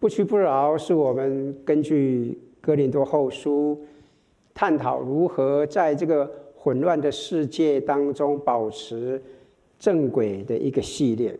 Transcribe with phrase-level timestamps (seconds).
[0.00, 3.84] 不屈不挠是我们根据哥林多后书
[4.54, 9.20] 探讨如何在这个混乱的世界当中保持
[9.76, 11.36] 正轨的一个系列。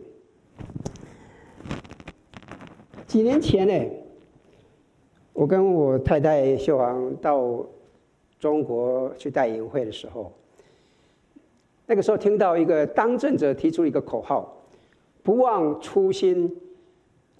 [3.07, 3.91] 几年前呢，
[5.31, 7.65] 我跟我太太秀华到
[8.39, 10.33] 中国去带营会的时候，
[11.85, 14.63] 那个时候听到一个当政者提出一个口号
[15.23, 16.55] ：“不忘初心，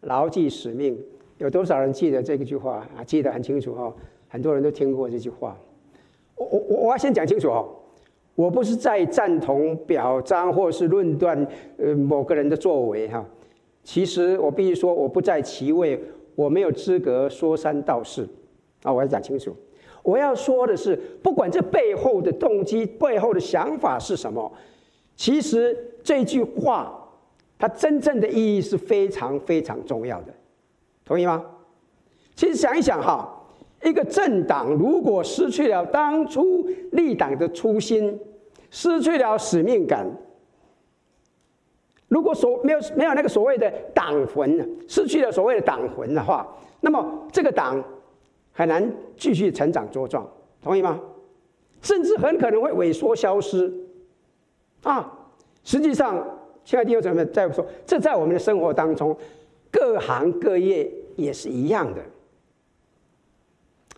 [0.01, 0.97] 牢记使命。”
[1.39, 3.03] 有多少人记得这个句话啊？
[3.03, 3.91] 记得很清楚哈，
[4.27, 5.57] 很多人都听过这句话。
[6.35, 7.67] 我我我要先讲清楚哦，
[8.35, 13.25] 我不是在赞同、表彰或是论断呃某个人的作为哈。
[13.83, 15.99] 其实我必须说，我不在其位，
[16.35, 18.27] 我没有资格说三道四
[18.83, 18.93] 啊！
[18.93, 19.55] 我要讲清楚，
[20.03, 24.51] 我要说的是，不管这背后的动机、背后的想法是什么，
[25.15, 27.09] 其实这句话
[27.57, 30.33] 它真正的意义是非常非常重要的，
[31.09, 31.43] 同意吗？
[32.35, 33.27] 其实想一想哈，
[33.83, 38.19] 一个政党如果失去了当初立党的初心，
[38.69, 40.05] 失去了使命感。
[42.09, 46.47] 如果所没有没有那个所谓的党魂，失去了所谓的党魂的话，
[46.81, 47.83] 那么这个党
[48.51, 50.29] 很难继续成长茁壮，
[50.61, 50.99] 同意吗？
[51.81, 53.73] 甚至很可能会萎缩消失。
[54.83, 55.11] 啊，
[55.63, 56.23] 实际上，
[56.63, 59.17] 亲爱的弟兄姊妹再说，这在我们的生活当中，
[59.71, 62.01] 各行各业也是一样的。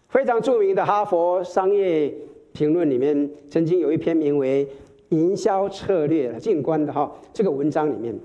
[0.09, 2.13] 非常著名的《哈佛商业
[2.51, 4.67] 评论》里面，曾经有一篇名为。
[5.11, 8.17] 营销策略的静观的哈，这个文章里面，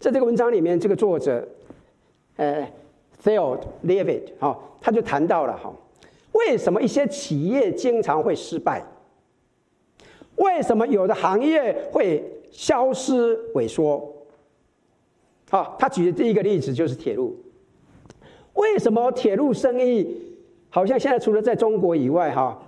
[0.00, 1.46] 在这个文章里面，这个作者，
[2.34, 2.68] 呃
[3.22, 5.72] ，Theo Levitt 哈，他就谈到了哈，
[6.32, 8.84] 为什么一些企业经常会失败？
[10.34, 14.12] 为什么有的行业会消失萎缩？
[15.48, 17.36] 好，他举的第一个例子就是铁路。
[18.54, 20.16] 为什么铁路生意
[20.70, 22.60] 好像现在除了在中国以外哈，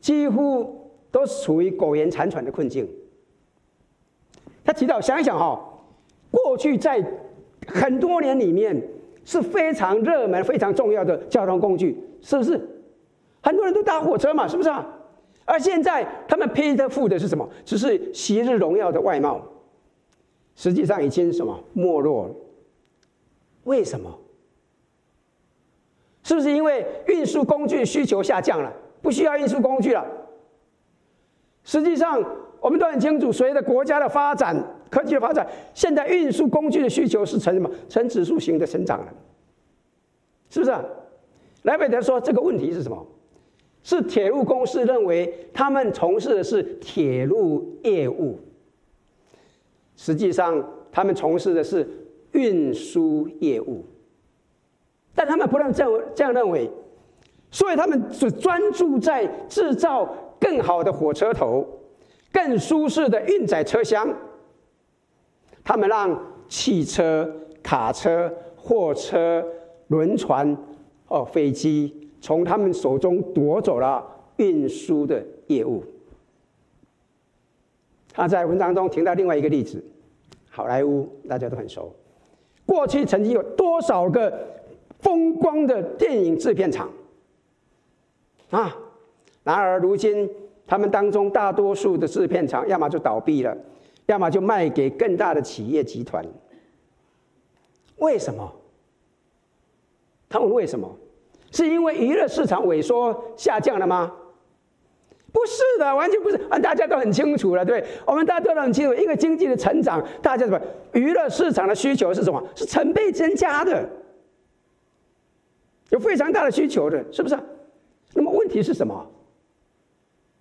[0.00, 2.88] 几乎都是处于苟延残喘的困境？
[4.64, 5.60] 他提到，想一想哈，
[6.30, 7.04] 过去在
[7.66, 8.80] 很多年里面
[9.24, 12.60] 是非常热门、非常重要的交通工具，是不是？
[13.42, 14.86] 很多人都搭火车嘛，是不是啊？
[15.46, 17.48] 而现在他们披着附的是什么？
[17.64, 19.42] 只是昔日荣耀的外貌，
[20.54, 22.34] 实际上已经什么没落了？
[23.64, 24.16] 为什么？
[26.30, 30.06] 是不是因为运输工具需求下降了，不需要运输工具了？
[31.64, 32.24] 实际上。
[32.60, 34.54] 我们都很清楚，随着国家的发展、
[34.90, 37.70] 科技的发展，现在运输工具的需求是呈什么？
[37.88, 39.06] 呈指数型的成长了，
[40.50, 40.74] 是不是？
[41.62, 43.06] 莱维德说，这个问题是什么？
[43.82, 48.38] 是铁路公司认为他们从事的是铁路业务，
[49.96, 50.62] 实际上
[50.92, 51.88] 他们从事的是
[52.32, 53.86] 运输业务，
[55.30, 56.68] 他们不能这样这样认为，
[57.50, 61.66] 所以他们只专注在制造更好的火车头。
[62.32, 64.08] 更舒适的运载车厢，
[65.64, 67.28] 他们让汽车、
[67.60, 69.44] 卡车、货车、
[69.88, 70.56] 轮船、
[71.08, 75.82] 哦飞机从他们手中夺走了运输的业务。
[78.12, 79.82] 他在文章中提到另外一个例子，
[80.48, 81.92] 好莱坞大家都很熟，
[82.64, 84.32] 过去曾经有多少个
[85.00, 86.90] 风光的电影制片厂
[88.50, 88.76] 啊？
[89.42, 90.30] 然而如今。
[90.66, 93.56] 他们当中大多数的制片厂，要么就倒闭了，
[94.06, 96.24] 要么就卖给更大的企业集团。
[97.96, 98.52] 为什么？
[100.28, 100.88] 他们为什么？
[101.50, 104.14] 是因为娱乐市场萎缩下降了吗？
[105.32, 106.36] 不是的，完全不是。
[106.48, 110.60] 啊，大家都很清楚了，对，我们大家都很清楚，一个经济的成长，大家什么？
[110.92, 112.40] 娱乐市场的需求是什么？
[112.54, 113.90] 是成倍增加的，
[115.90, 117.38] 有非常大的需求的，是不是？
[118.14, 119.06] 那么问题是什么？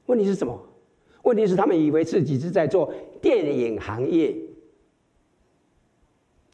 [0.07, 0.59] 问题是什么？
[1.23, 4.35] 问题是他们以为自己是在做电影行业，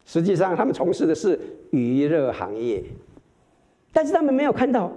[0.05, 1.39] 实际上他们从事的是
[1.69, 2.83] 娱乐行业，
[3.93, 4.91] 但是他们没有看到，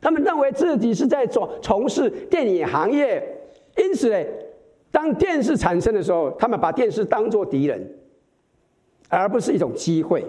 [0.00, 3.22] 他们认为自己是在做从事电影行业，
[3.76, 4.24] 因此呢，
[4.90, 7.98] 当电视产生的时候，他们把电视当作敌人，
[9.08, 10.24] 而不是一种机会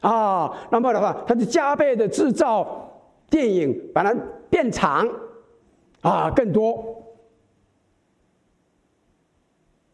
[0.00, 0.68] 啊。
[0.70, 2.90] 那么的话，他就加倍的制造
[3.30, 4.14] 电影，把它
[4.50, 5.08] 变长。
[6.02, 7.02] 啊，更多，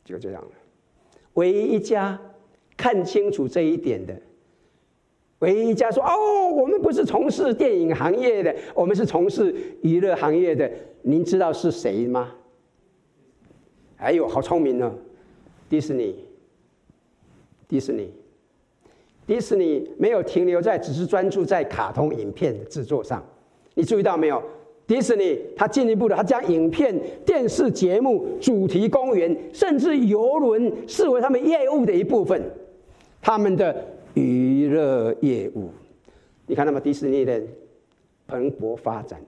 [0.04, 0.50] 就这样了。
[1.34, 2.20] 唯一一家
[2.76, 4.14] 看清楚这一点的，
[5.38, 10.70] 唯一一家说：“哦，我们不是从事电影行业的，我们是从事娱乐行业的。”
[11.00, 12.34] 您知道是谁吗？
[13.96, 14.92] 哎呦，好聪明呢！
[15.70, 16.14] 迪士尼，
[17.66, 18.12] 迪士尼，
[19.26, 23.24] 迪士尼没有停留在只是专注在卡通影片的制作上，
[23.74, 24.42] 你注意到没有？
[24.84, 32.42] 迪士尼它进一步的，它将影片、电视节目、主题公园，甚至游轮视为他们业务的一部分，
[33.20, 33.84] 他们的
[34.14, 35.70] 娱乐业务。
[36.46, 37.40] 你看，那么迪士尼的
[38.26, 39.22] 蓬勃发展，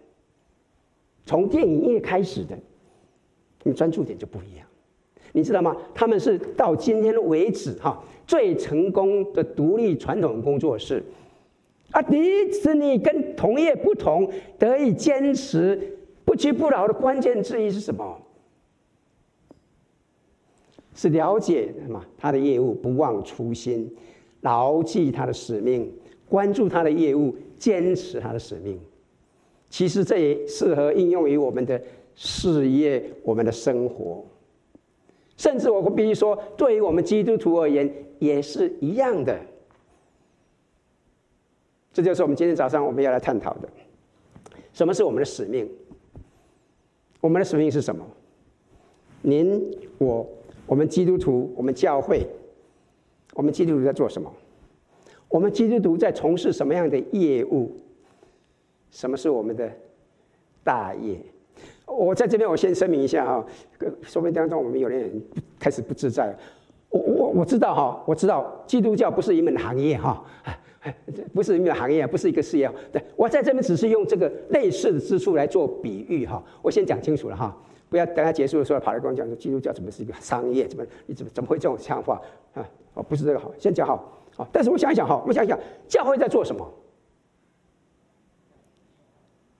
[1.24, 2.58] 从电影业开始的，
[3.62, 4.66] 你专注点就不一样。
[5.32, 5.74] 你知道吗？
[5.94, 11.02] 他们是到今天为止哈最成功的独立传统工作室，
[11.90, 18.20] 啊迪士尼跟同业不同，得以坚持不屈不挠的关键之一是什么？
[20.94, 22.04] 是了解什么？
[22.16, 23.92] 他的业务不忘初心，
[24.40, 25.92] 牢记他的使命，
[26.28, 28.80] 关注他的业务，坚持他的使命。
[29.68, 31.82] 其实这也适合应用于我们的
[32.14, 34.24] 事业，我们的生活。
[35.36, 37.92] 甚至我必须说，对于我们基督徒而言，
[38.24, 39.38] 也是一样的。
[41.92, 43.68] 这就是我们今天早上我们要来探讨的：
[44.72, 45.68] 什么是我们的使命？
[47.20, 48.04] 我们的使命是什么？
[49.20, 49.62] 您、
[49.98, 50.26] 我、
[50.66, 52.26] 我们基督徒、我们教会，
[53.34, 54.32] 我们基督徒在做什么？
[55.28, 57.70] 我们基督徒在从事什么样的业务？
[58.90, 59.70] 什么是我们的
[60.62, 61.20] 大业？
[61.86, 63.44] 我在这边，我先声明一下啊，
[64.02, 65.22] 说不定当中我们有的人
[65.58, 66.38] 开始不自在了。
[67.34, 70.24] 我知道哈，我知道基督教不是一门行业哈，
[71.34, 72.70] 不是一门行业，不是一个事业。
[72.92, 76.42] 对，我在这边只是用这个类似的之处来做比喻哈。
[76.62, 77.54] 我先讲清楚了哈，
[77.88, 80.68] 不要等他结束的时候跑来跟我讲说基督教怎么是一个商业？
[80.68, 82.20] 怎么你怎么怎么会这种想法
[82.54, 82.64] 啊？
[82.94, 84.12] 哦，不是这个好，先讲好。
[84.36, 85.58] 好，但是我想一想哈，我想一想
[85.88, 86.68] 教会在做什么？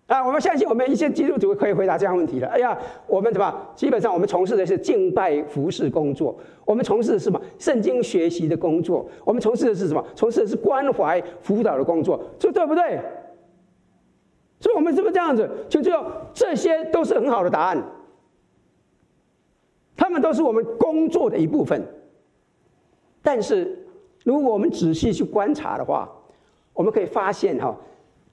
[0.07, 2.47] 啊，我们相信我们一些基督徒可以回答这样问题了。
[2.49, 3.55] 哎呀，我们怎么？
[3.75, 7.41] 基本上我们从事的是敬拜服侍工作，我们从事的是什么？
[7.59, 10.05] 圣经学习的工作，我们从事的是什么？
[10.15, 13.01] 从事的是关怀辅导的工作，这对不对？
[14.61, 15.51] 所以，我们是不是这样子？
[15.71, 16.05] 就知道
[16.35, 17.83] 这些都是很好的答案，
[19.97, 21.83] 他们都是我们工作的一部分。
[23.23, 23.87] 但是，
[24.23, 26.07] 如果我们仔细去观察的话，
[26.75, 27.75] 我们可以发现哈。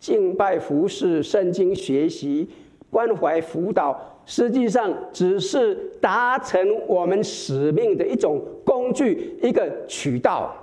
[0.01, 2.49] 敬拜、服侍、圣经学习、
[2.89, 10.53] 关怀、辅导，实际上只是达成我们使命的一种工具、一个渠道。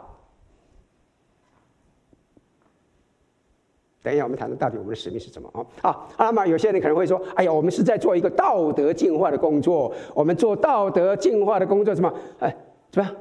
[4.03, 5.65] 等一下，我们谈谈到底我们的使命是什么啊？
[5.83, 12.13] 好，那么有些人可能会说：“哎呀，我们是在做一个道德净化的工作，我们做道德净化的工作，什么？
[12.41, 12.57] 哎，
[12.91, 13.17] 怎么样？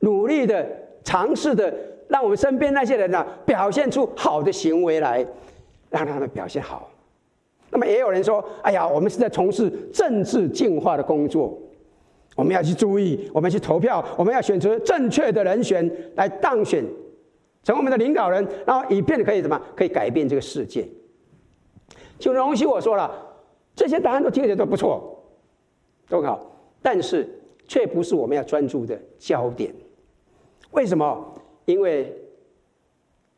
[0.00, 0.64] 努力的、
[1.02, 1.74] 尝试的，
[2.08, 5.26] 让我们身边那些人呢、啊，表现出好的行为来。”
[5.90, 6.90] 让他们表现好。
[7.70, 11.58] 那么也有人说：“哎呀，我们是在从事政治净化的工作，
[12.34, 16.82] 我们要去注意，我们去投票，我们要选择正确的人选来当选，
[17.62, 19.60] 成为我们的领导人，然后以便可以什么？
[19.76, 20.88] 可以改变这个世界。”
[22.18, 23.10] 请容许我说了，
[23.76, 25.22] 这些答案都听起来都不错，
[26.08, 26.50] 都好，
[26.80, 27.28] 但是
[27.66, 29.74] 却不是我们要专注的焦点。
[30.70, 31.34] 为什么？
[31.66, 32.16] 因为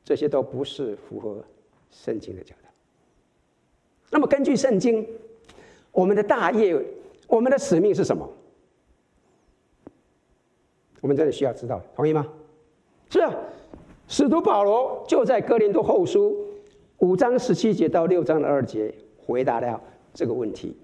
[0.05, 1.44] 这些都不是符合。
[1.91, 2.69] 圣经的教导。
[4.11, 5.07] 那么，根据圣经，
[5.93, 6.77] 我们的大业，
[7.27, 8.29] 我们的使命是什么？
[11.01, 12.27] 我们真的需要知道，同意吗？
[13.09, 13.35] 是啊，
[14.09, 16.37] 使徒保罗就在哥林多后书
[16.99, 19.81] 五章十七节到六章的二节回答了
[20.12, 20.76] 这个问题。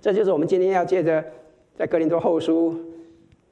[0.00, 1.24] 这就是我们今天要借着
[1.74, 2.74] 在哥林多后书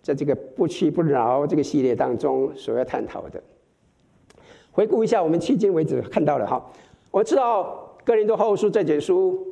[0.02, 3.42] 在这个不屈不挠这个系列当中所要探讨的。
[4.78, 6.64] 回顾一下，我们迄今为止看到的哈，
[7.10, 9.44] 我知道《哥林多后书》这卷书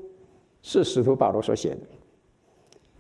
[0.63, 1.79] 是使徒保罗所写的。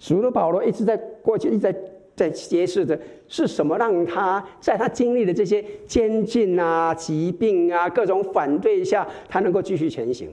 [0.01, 1.73] 使徒保罗一直在过去一直在
[2.17, 10.29] 在揭示着是什么，让他在他经历的这些监禁啊、疾病啊、各种反对下，他能够继续前行？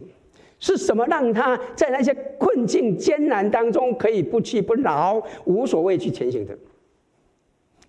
[0.59, 6.57] 是什么让他在那些困境艰难当中可以不屈不挠、无所畏惧前行的？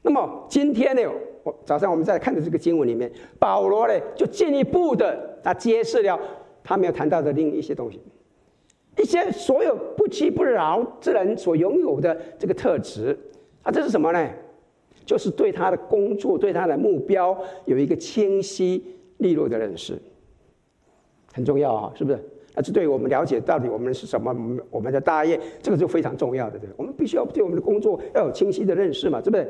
[0.03, 1.11] 那么今天呢？
[1.45, 6.19] 我早上我们在看的这个经文里面，保罗呢就进一步的他揭示了
[6.65, 8.01] 他没有谈到的另一些东西，
[8.99, 13.17] 一些所有不屈不挠之人所拥有的这个特质
[13.63, 14.29] 啊，这是什么呢？
[15.05, 18.83] 就是对他的工作、对他的目标有一个清晰
[19.19, 20.01] 利落的认识，
[21.35, 22.19] 很重要啊，是不是？
[22.55, 24.35] 那这对于我们了解到底我们是什么，
[24.71, 29.47] 我们的大业，这个就非常重要的，对，我们必须要对我们的工作要有清晰的认识嘛，对不对？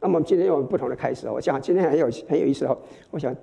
[0.00, 2.78] 那么今天有不同的开始，我想今天很有很有意思哦。
[3.10, 3.34] 我想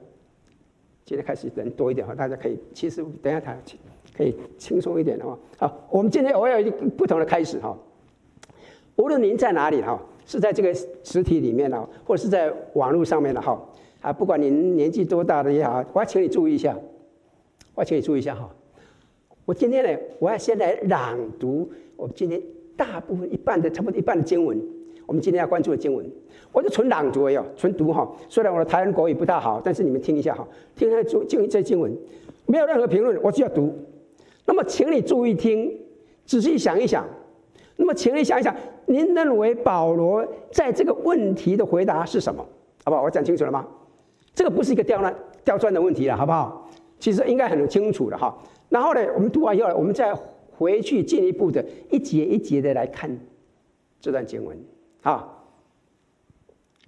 [1.03, 3.61] 今天开始人多一点哈，大家可以其实等一下谈，
[4.17, 5.37] 可以轻松一点的话。
[5.57, 7.77] 好，我们今天我有一不同的开始哈。
[8.95, 13.61] 无论您在哪里哈，是在这个实体里面呢，或者是在网络上面的哈，
[13.99, 16.73] 啊，不管您年纪多大的也好，我要请你注意一下，
[17.73, 18.49] 我要请你注意一下哈。
[19.43, 22.41] 我今天呢，我要先来朗读我们今天
[22.77, 24.59] 大部分一半的差不多一半的经文，
[25.05, 26.05] 我们今天要关注的经文，
[26.51, 28.09] 我就纯朗读而已，纯读哈。
[28.27, 31.95] 虽然我的台湾国语不大好，但是你们听一下哈，听一下经经这经文，
[32.45, 33.73] 没有任何评论，我只要读。
[34.45, 35.75] 那么，请你注意听，
[36.25, 37.05] 仔细想一想。
[37.77, 42.45] 那么，请你想一想，您认为保罗在这个问题的回答是什么？
[42.83, 43.03] 好不好？
[43.03, 43.67] 我讲清楚了吗？
[44.33, 46.69] 这个不是一个刁难、刁钻的问题了，好不好？
[46.99, 48.37] 其实应该很清楚的哈。
[48.69, 50.13] 然后呢，我们读完以后，我们再
[50.51, 53.19] 回去进一步的一节一节的来看
[53.99, 54.57] 这段经文。
[55.05, 55.23] 啊，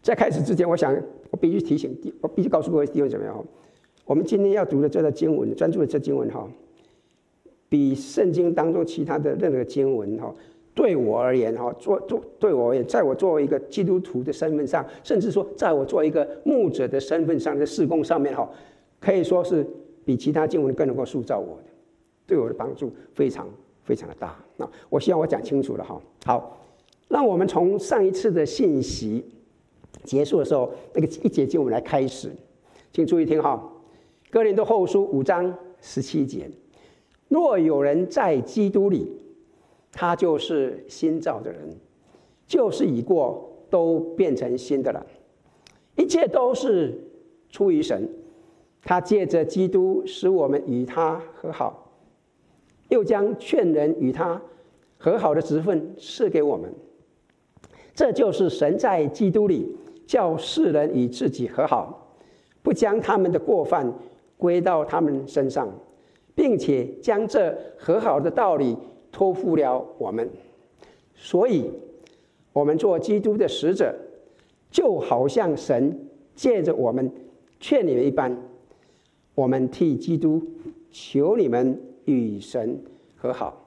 [0.01, 0.91] 在开始之前，我想
[1.29, 3.25] 我必须提醒，我必须告诉各位弟兄姐妹，
[4.05, 6.49] 我们今天要读的这段经文，专注的这经文哈。
[7.69, 10.33] 比圣经当中其他的任何经文哈，
[10.73, 18.49] 对我而言哈，做做对我而言，在我作为一个基督徒的身份上，甚至说在我作为一个牧者的身份上，的事工上面哈，
[18.99, 19.63] 可以说是
[20.03, 21.69] 比其他经文更能够塑造我的，
[22.25, 23.47] 对我的帮助非常
[23.83, 24.35] 非常的大。
[24.55, 26.01] 那我希望我讲清楚了哈。
[26.25, 26.57] 好，
[27.07, 29.23] 让我们从上一次的信息
[30.03, 32.31] 结束的时候，那个一节经文来开始，
[32.91, 33.71] 请注意听哈，
[34.31, 36.49] 《哥林多后书》五章十七节。
[37.27, 39.11] 若有人在基督里，
[39.91, 41.75] 他就是新造的人，
[42.45, 45.05] 旧事已过，都变成新的了。
[45.95, 46.97] 一切都是
[47.49, 48.09] 出于神，
[48.83, 51.91] 他借着基督使我们与他和好，
[52.89, 54.41] 又将劝人与他
[54.97, 56.73] 和好的职分赐给我们。
[57.97, 59.75] 这就是神在基督里
[60.05, 62.13] 叫世人与自己和好，
[62.61, 63.91] 不将他们的过犯
[64.37, 65.67] 归到他们身上。
[66.37, 68.77] 并且将这和好的道理
[69.11, 70.29] 托付了我们，
[71.15, 71.71] 所以，
[72.53, 73.91] 我们做基督的使者，
[74.69, 77.11] 就好像神借着我们
[77.59, 78.37] 劝你们一般，
[79.33, 80.39] 我们替基督
[80.91, 82.83] 求你们与神
[83.15, 83.65] 和好。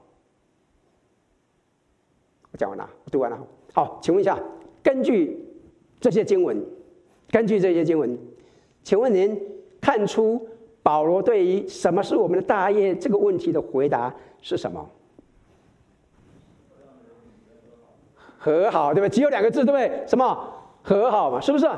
[2.53, 3.37] 我讲完了，我读完了。
[3.73, 4.39] 好，请问一下，
[4.83, 5.45] 根据
[5.99, 6.63] 这些经文，
[7.29, 8.17] 根据这些经文，
[8.83, 9.39] 请问您
[9.79, 10.47] 看出？
[10.83, 14.11] 保罗对于什么是我们的大业这个问题的回答
[14.41, 14.89] 是什么？
[18.39, 19.09] 和好，对不对？
[19.09, 20.03] 只有两个字，对不对？
[20.07, 20.35] 什么
[20.81, 21.39] 和好嘛？
[21.39, 21.69] 是不是？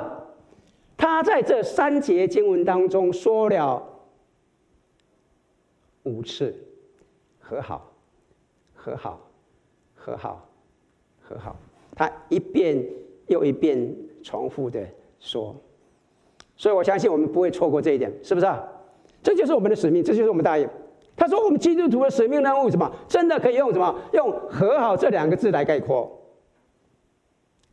[0.95, 3.83] 他在这三节经文当中说了
[6.03, 6.55] 五次
[7.41, 7.91] 和好，
[8.73, 9.19] 和好，
[9.95, 10.47] 和好，
[11.21, 11.57] 和好。
[11.95, 12.83] 他一遍
[13.27, 14.85] 又一遍重复的
[15.19, 15.55] 说，
[16.55, 18.45] 所以我相信我们不会错过这一点，是不是？
[18.45, 18.63] 啊
[19.21, 20.69] 这就是我们的使命，这就是我们大业。
[21.15, 22.91] 他说：“我们基督徒的使命任务什么？
[23.07, 23.95] 真的可以用什么？
[24.11, 26.11] 用‘和好’这两个字来概括。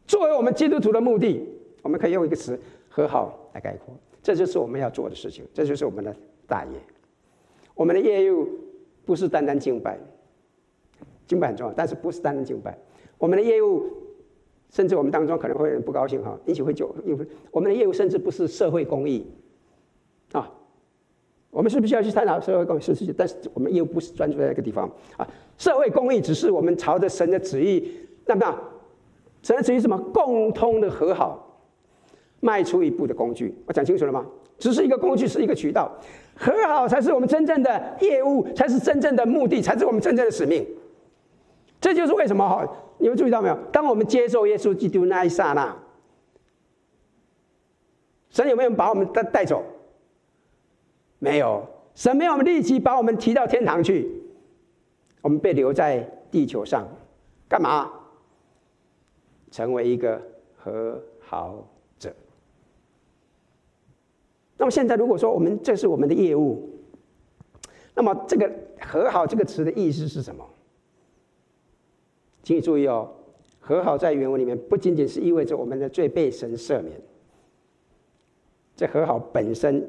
[0.06, 1.44] 作为我们基督徒的目的，
[1.82, 2.56] 我们可以用一个词
[2.88, 3.92] ‘和好’来概括。
[4.22, 6.14] 这就是我们要做的事情，这就是我们的
[6.46, 6.70] 大业。
[7.74, 8.46] 我们的业务
[9.04, 9.98] 不是单单敬拜，
[11.26, 12.78] 敬拜很重要，但是不是单单敬拜。
[13.18, 13.90] 我们的业务，
[14.70, 19.26] 甚至我们当中可能会有人不高兴哈，引起会就因为我们的业务甚至不是社会公益
[20.32, 20.50] 啊。”
[21.50, 22.80] 我们是不是要去探讨社会公益？
[22.80, 25.26] 是是，但是我们又不是专注在那个地方啊。
[25.58, 27.92] 社会公益只是我们朝着神的旨意，
[28.24, 28.56] 那么
[29.42, 29.98] 神的旨意是什么？
[30.14, 31.60] 共通的和好，
[32.38, 33.52] 迈出一步的工具。
[33.66, 34.24] 我讲清楚了吗？
[34.60, 35.90] 只是一个工具，是一个渠道，
[36.36, 40.64] 和好才是我们真正的业务，才是真正的目的，才是我们真正的使命。
[41.80, 42.68] 这就是为什么哈？
[42.98, 43.56] 你们注意到没有？
[43.72, 45.74] 当我们接受耶稣基督那一刹那，
[48.28, 49.62] 神有没有把我们带带走？
[51.18, 54.22] 没有，神没有立即把我们提到天堂去，
[55.22, 56.86] 我们被留在地球上，
[57.48, 57.90] 干嘛？
[59.50, 60.20] 成为一个
[60.56, 61.66] 和好
[61.98, 62.14] 者。
[64.58, 66.70] 那么现在，如果说我们这是我们的业务，
[67.94, 70.46] 那么这个“和好”这个词的意思是什么？
[72.42, 73.10] 请你注意哦
[73.60, 77.00] ，“和好”在原文里面不仅仅是意味着我们的罪被神赦免，
[78.76, 79.88] 这和好本身。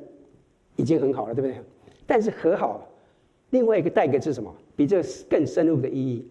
[0.77, 1.61] 已经很好了，对不对？
[2.07, 2.87] 但是和好，
[3.49, 4.51] 另外一个带个是什么？
[4.75, 6.25] 比这更深入的意义。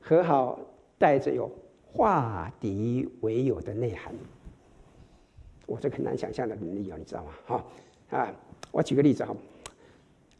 [0.00, 0.58] 和好
[0.98, 1.48] 带着有
[1.84, 4.12] 化敌为友的内涵。
[5.66, 7.30] 我这很难想象的能力哦，你知道吗？
[7.44, 7.70] 好
[8.10, 8.34] 啊，
[8.72, 9.36] 我举个例子哈。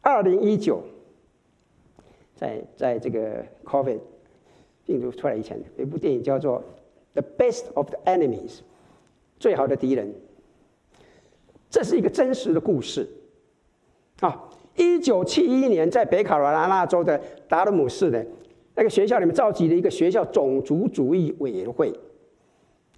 [0.01, 0.81] 二零一九，
[2.35, 3.99] 在在这个 COVID
[4.87, 6.63] 病毒出来以前，有一部电影叫做
[7.21, 8.49] 《The Best of the Enemies》，
[9.37, 10.11] 最好的敌人。
[11.69, 13.07] 这是一个真实的故事。
[14.21, 18.25] 啊，一九七一年，在北卡罗来纳州的达勒姆市的
[18.73, 21.93] 那个学校里面，召集了一个学校种族主义委员会。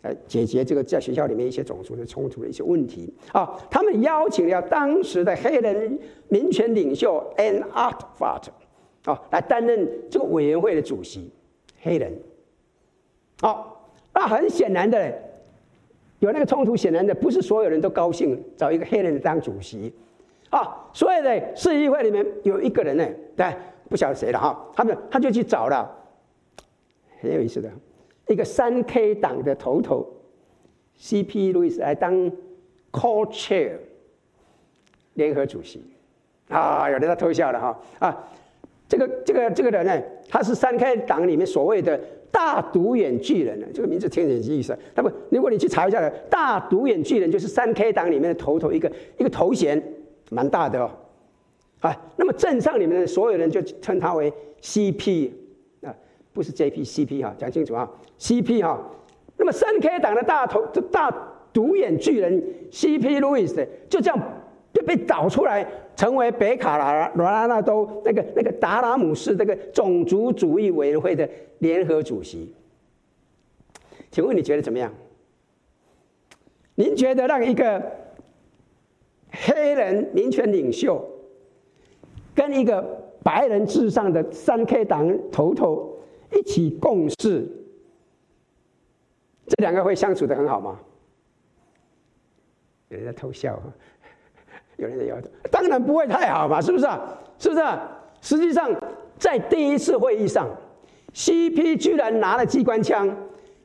[0.02, 3.60] 来解决这个在学校里面一些种族的冲突的一些问题啊。
[3.70, 8.44] 他们邀请了当时的黑人民权领袖 Ann Arford
[9.04, 11.30] 啊来担任这个委员会的主席，
[11.82, 12.12] 黑人。
[13.42, 13.82] 好，
[14.14, 15.14] 那很显然的，
[16.20, 19.94] 有那个冲突，显然的不是所有人都高兴找一个黑人当主席
[20.50, 20.90] 啊。
[20.94, 23.56] 所以呢，市议会里面有一个人呢，对，
[23.90, 25.90] 不晓得谁了哈，他们他就去找了，
[27.22, 27.72] 很有意思的。
[28.28, 30.08] 一个三 K 党的头头
[30.98, 31.52] ，C.P.
[31.52, 32.32] 路易斯来当
[32.92, 33.78] Co-Chair
[35.14, 35.84] 联合主席
[36.50, 38.28] 啊，有人在偷笑了哈啊，
[38.90, 41.98] 这个这个这个人呢，他是三 K 党里面所谓的
[42.32, 44.78] 大独眼巨人呢，这个名字听着有意思。
[44.96, 49.82] 他不，如果你去查一下呢，大独眼巨人就是三 K 党里面的头头一个一个头衔，
[50.32, 50.92] 蛮大的哦。
[51.82, 55.34] 啊，那么镇上里面的所有人就称他为 C.P.
[55.82, 55.96] 啊，
[56.34, 57.24] 不是 J.P.C.P.
[57.24, 57.90] 哈，讲清楚啊。
[58.18, 58.62] C.P.
[58.62, 58.78] 哈，
[59.38, 61.10] 那么三 K 党的大头，这大
[61.54, 63.20] 独眼巨人 C.P.
[63.20, 64.20] 路易斯就这样
[64.74, 65.66] 就被找出来，
[66.00, 66.78] 成为北卡
[67.14, 72.56] 罗拉纳州那个那个达拉姆市这个种族主义委员会的联合主席。
[74.10, 74.94] 请问你觉得怎么样？
[76.76, 77.84] 您觉得让一个
[79.30, 81.06] 黑人民权领袖
[82.34, 82.82] 跟一个
[83.22, 85.98] 白人至上的三 K 党头头
[86.32, 87.46] 一起共事？
[89.48, 90.80] 这两个会相处得很好吗？
[92.88, 93.62] 有人在偷笑，
[94.80, 95.28] 有人在摇头。
[95.52, 97.00] 当然不会太好嘛，是不是啊？
[97.38, 97.80] 是不是啊？
[98.22, 98.70] 实际上，
[99.18, 100.48] 在第一次会议上
[101.14, 103.10] ，CP 居然拿了机关枪，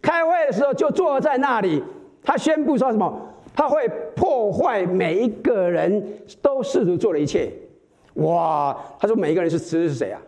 [0.02, 1.82] 开会的时候就坐在那里，
[2.22, 3.30] 他宣布说什么？
[3.56, 6.04] 他会破坏每一个人
[6.42, 7.52] 都试图做的一切。
[8.14, 8.76] 哇！
[8.98, 10.20] 他说每一个人是指的是谁啊？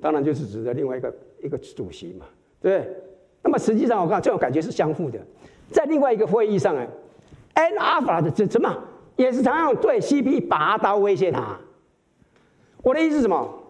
[0.00, 2.26] 当然就是指的另外一个一个主席嘛，
[2.60, 2.94] 对不对？
[3.42, 5.18] 那么实际上，我看这种感觉是相互的。
[5.70, 8.74] 在另外一个会议上，哎，Ann Arford 这怎么
[9.16, 11.58] 也是常常对 CP 拔刀威胁他。
[12.82, 13.62] 我的意思是什么？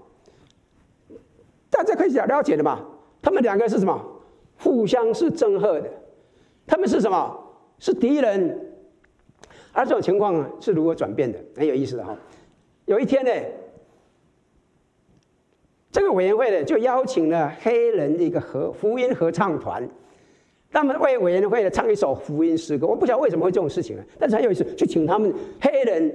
[1.70, 2.80] 大家可以了解的嘛。
[3.20, 4.00] 他们两个是什么？
[4.58, 5.90] 互相是憎恨的。
[6.66, 7.38] 他们是什么？
[7.78, 8.68] 是敌人。
[9.72, 11.38] 而这种情况是如何转变的？
[11.56, 12.16] 很有意思的哈。
[12.86, 13.30] 有一天呢。
[15.90, 19.86] 这个委员会呢，就邀请了黑人的一个合福音合唱团，
[20.72, 22.86] 他们为委员会呢唱一首福音诗歌。
[22.86, 26.12] 我不晓得为什么会这种事情呢，但是很有意思，就请他们黑人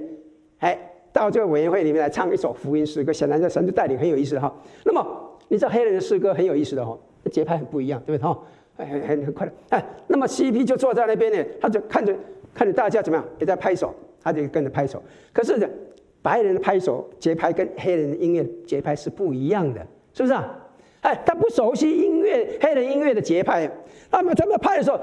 [0.58, 0.78] 哎
[1.12, 3.12] 到这个委员会里面来唱一首福音诗歌。
[3.12, 4.54] 显然这神的带领很有意思哈。
[4.84, 5.06] 那么
[5.48, 6.98] 你知道黑人的诗歌很有意思的哈，
[7.30, 8.38] 节拍很不一样，对不对哈？
[8.76, 9.84] 很很很快的哎。
[10.06, 12.14] 那么 CP 就坐在那边呢，他就看着
[12.52, 15.02] 看着大家怎么样也在拍手，他就跟着拍手。
[15.32, 15.56] 可是。
[16.20, 19.80] 白人的拍手节拍跟黑人的音乐节拍是不一样的，
[20.12, 20.67] 是不是啊？
[21.02, 23.70] 哎，他不熟悉音乐，黑人音乐的节拍，
[24.10, 25.00] 那么他们拍的时候，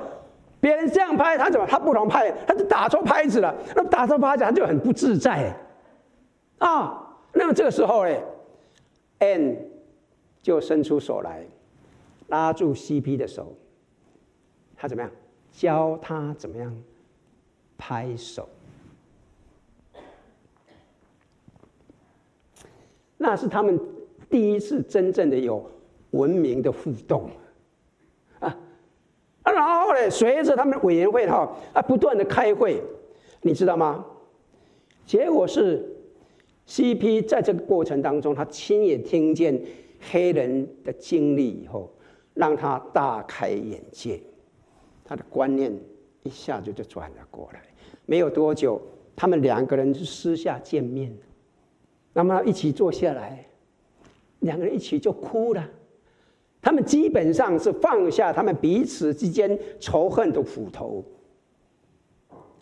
[0.59, 3.55] 别人这样拍，他怎么他不能拍，他就打错拍子了。
[3.75, 5.55] 那打错拍子，他就很不自在
[6.57, 7.17] 啊。
[7.33, 8.15] 那么这个时候呢
[9.19, 9.57] ，N
[10.41, 11.45] 就伸出手来，
[12.27, 13.55] 拉住 CP 的手，
[14.75, 15.11] 他怎么样？
[15.51, 16.75] 教他怎么样
[17.77, 18.49] 拍手。
[23.17, 23.79] 那是他们
[24.29, 25.71] 第一次真正的有
[26.15, 27.29] 文明的互动
[28.39, 28.57] 啊，
[29.43, 32.81] 啊，然后呢，随着他们委员会哈啊不断的开会，
[33.41, 34.05] 你知道吗？
[35.05, 35.85] 结果是
[36.67, 39.61] CP 在这个过程当中，他亲眼听见
[40.09, 41.91] 黑人的经历以后，
[42.33, 44.19] 让他大开眼界，
[45.03, 45.71] 他的观念
[46.23, 47.61] 一下子就转了过来。
[48.07, 48.81] 没有多久，
[49.15, 51.15] 他们两个人就私下见面。
[52.13, 53.45] 那么一起坐下来，
[54.39, 55.69] 两个人一起就哭了。
[56.65, 61.05] 他们基本上是放下他们彼此之间仇恨的斧头。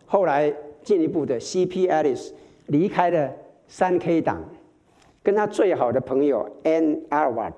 [0.05, 1.87] 后来进一步的，C.P.
[1.87, 2.31] Ellis
[2.67, 3.33] 离开了
[3.65, 4.43] 三 K 党，
[5.23, 7.53] 跟他最好的朋友 Ann Arford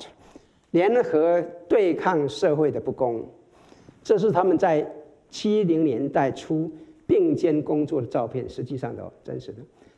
[0.70, 3.28] 联合对抗社会的不公。
[4.04, 4.88] 这是他们在
[5.32, 6.72] 七零年代初
[7.08, 9.58] 并肩工作的照片，实际上的真实的。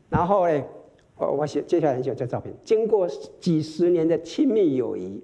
[0.09, 0.63] 然后呢？
[1.17, 2.53] 我我写接下来很喜欢这照片。
[2.63, 3.05] 经过
[3.41, 5.21] 几十年的亲密友谊，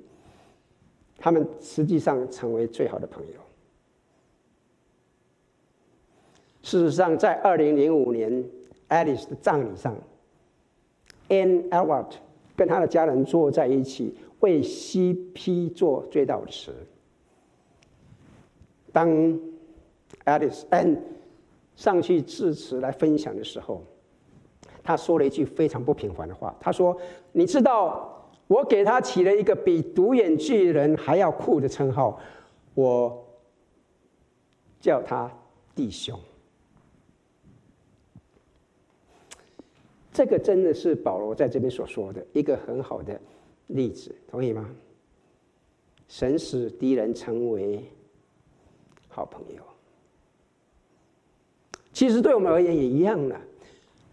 [1.23, 3.39] 他们实际上成为最好的朋友。
[6.61, 8.43] 事实上，在二零零五年
[8.89, 9.95] Alice 的葬礼上
[11.29, 12.15] ，Ann Albert
[12.57, 16.73] 跟他的家人坐在一起，为 CP 做追悼词。
[18.91, 19.09] 当
[20.25, 20.97] Alice Ann
[21.77, 23.81] 上去致辞来分享的时候，
[24.83, 26.53] 他说了一句非常不平凡的话。
[26.59, 26.97] 他说
[27.31, 28.22] ：“你知道，
[28.53, 32.19] 我给他起了一个比独眼巨人还要酷的称号，
[32.75, 33.25] 我
[34.79, 35.31] 叫他
[35.73, 36.19] 弟兄。
[40.11, 43.19] 这个真的是保罗在这边所说的一个很好的
[43.65, 44.69] 例子，同意吗？
[46.07, 47.83] 神使敌人成为
[49.07, 49.63] 好朋友。
[51.91, 53.41] 其实对我们而言也一样了。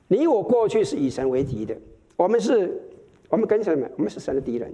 [0.08, 1.76] 你我过去是以神为敌的，
[2.16, 2.80] 我们是，
[3.30, 3.88] 我们跟什么？
[3.96, 4.70] 我们是神的敌人。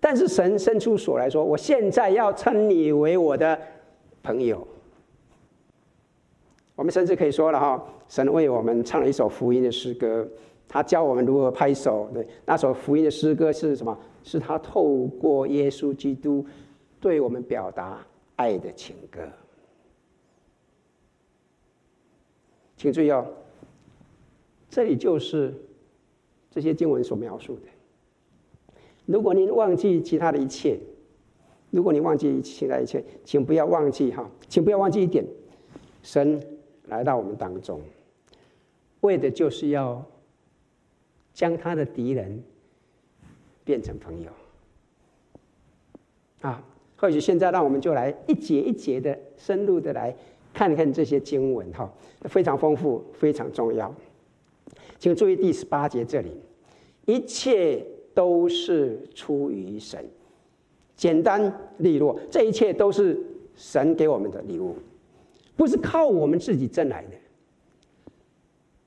[0.00, 3.58] 但是神伸出手来说：“我现在要称你为我的
[4.22, 4.66] 朋友。”
[6.76, 10.28] 我们甚至可以说了哈，神为我们唱了一首福音的诗歌，
[10.68, 12.08] 他教我们如何拍手。
[12.14, 13.98] 对，那首福音的诗歌是什么？
[14.22, 16.46] 是他透过耶稣基督
[17.00, 17.98] 对我们表达
[18.36, 19.20] 爱的情歌。
[22.76, 23.26] 请注意哦，
[24.70, 25.52] 这里就是
[26.50, 27.62] 这些经文所描述的。
[29.06, 30.78] 如果您忘记其他的一切，
[31.70, 35.24] 如果你忘记其他一切，请不要忘记哈，请不要忘记一点，
[36.02, 36.40] 神。
[36.88, 37.82] 来到我们当中，
[39.02, 40.02] 为的就是要
[41.34, 42.42] 将他的敌人
[43.62, 44.30] 变成朋友。
[46.40, 46.64] 啊，
[46.96, 50.16] 或许现在让我们就来一节一节的深入的来
[50.54, 53.94] 看看这些经文哈，非常丰富，非常重要。
[54.98, 56.30] 请注意第十八节这里，
[57.06, 57.84] 一切
[58.14, 60.04] 都是出于神，
[60.96, 63.18] 简单利落，这一切都是
[63.54, 64.74] 神给我们的礼物。
[65.56, 67.10] 不是靠我们自己挣来的。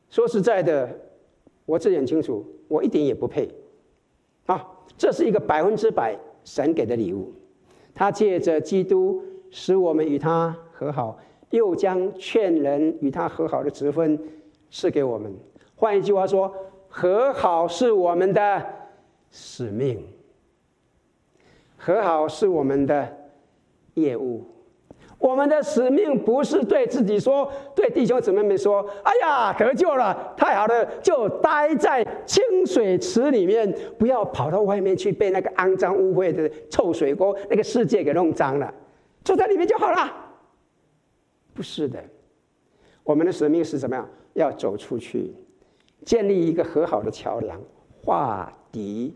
[0.10, 0.90] 说实在的，
[1.66, 3.50] 我自己很清楚，我一点也不配。
[4.46, 4.66] 啊，
[4.98, 7.32] 这是一个百分之百神给的礼物。
[7.94, 11.20] 他借着基督使我们与他和好，
[11.50, 14.18] 又将劝人与他和好的职分
[14.70, 15.34] 赐给我们。
[15.82, 16.54] 换一句话说，
[16.88, 18.64] 和好是我们的
[19.32, 20.06] 使命，
[21.76, 23.18] 和好是我们的
[23.96, 24.46] 业务。
[25.18, 38.72] 我们的使命不是对自己说，对弟兄姊妹们说：“哎呀，得救了，太好了，就待在清水池里面，不要跑到外面去被那个肮脏污秽的臭水沟那个世界给弄脏了，
[39.24, 40.14] 住在里面就好了。”
[41.56, 42.00] 不是的，
[43.04, 44.08] 我们的使命是怎么样？
[44.34, 45.34] 要走出去，
[46.04, 47.62] 建立一个和好的桥梁，
[48.04, 49.14] 化敌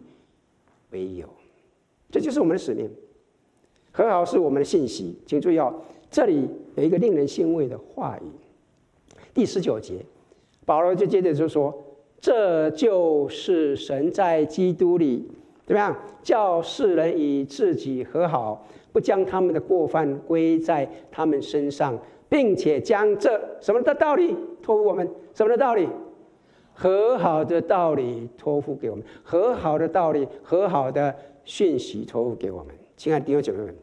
[0.91, 1.27] 为友，
[2.11, 2.89] 这就是我们的使命。
[3.91, 5.73] 和好是我们的信息，请注意哦。
[6.11, 10.05] 这里有一个令人欣慰的话语，第十九节，
[10.65, 11.73] 保罗就接着就说
[12.19, 15.29] ：“这就是神在基督里
[15.65, 21.97] 怎么样，叫世人与自己和好，不将他们的过犯归在他们身上，
[22.29, 25.09] 并且将这什么的道理托付我们？
[25.33, 25.87] 什么的道理？
[26.75, 32.75] 和好的道理托付给我们，和好的道理，和好的讯息托付给我们。
[32.95, 33.75] 亲爱的弟兄姐妹们。”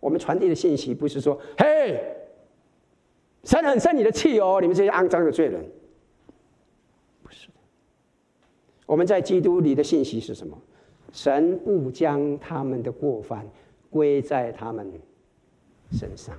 [0.00, 2.02] 我们传递的信息不是说：“嘿，
[3.44, 5.64] 神很生你的气哦，你们这些肮脏的罪人。”
[7.22, 7.54] 不是的。
[8.86, 10.58] 我们在基督里的信息是什么？
[11.12, 13.44] 神不将他们的过犯
[13.90, 14.90] 归在他们
[15.90, 16.34] 身上。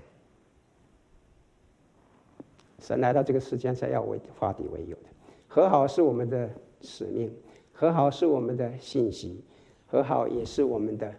[2.80, 5.11] 神来到这个世间是要为化敌为友的。
[5.54, 7.30] 和好是我们的使命，
[7.74, 9.44] 和好是我们的信息，
[9.86, 11.14] 和好也是我们的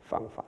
[0.00, 0.44] 方法。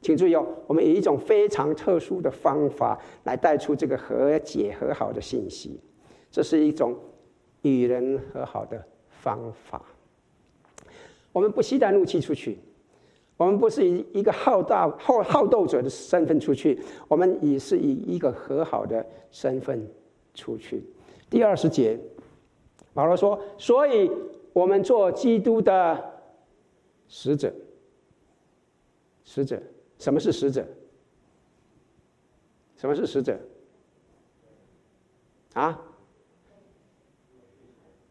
[0.00, 5.80] 请注意哦，我们以一种非常特殊的方法来带出这个和解和好的信息，
[6.30, 6.96] 这是一种
[7.62, 9.82] 与人和好的方法。
[11.32, 12.60] 我们不携带怒气出去，
[13.36, 19.84] 我们不是以一个好大好好斗者的身份出去，我们也是以一个和好的身份
[20.32, 20.84] 出去。
[21.28, 21.98] 第二十节，
[22.94, 24.10] 保罗说：“所以
[24.52, 26.20] 我们做基督的
[27.08, 27.52] 使者，
[29.24, 29.60] 使者。”
[29.98, 30.66] 什么是使者？
[32.76, 33.38] 什么是使者？
[35.54, 35.80] 啊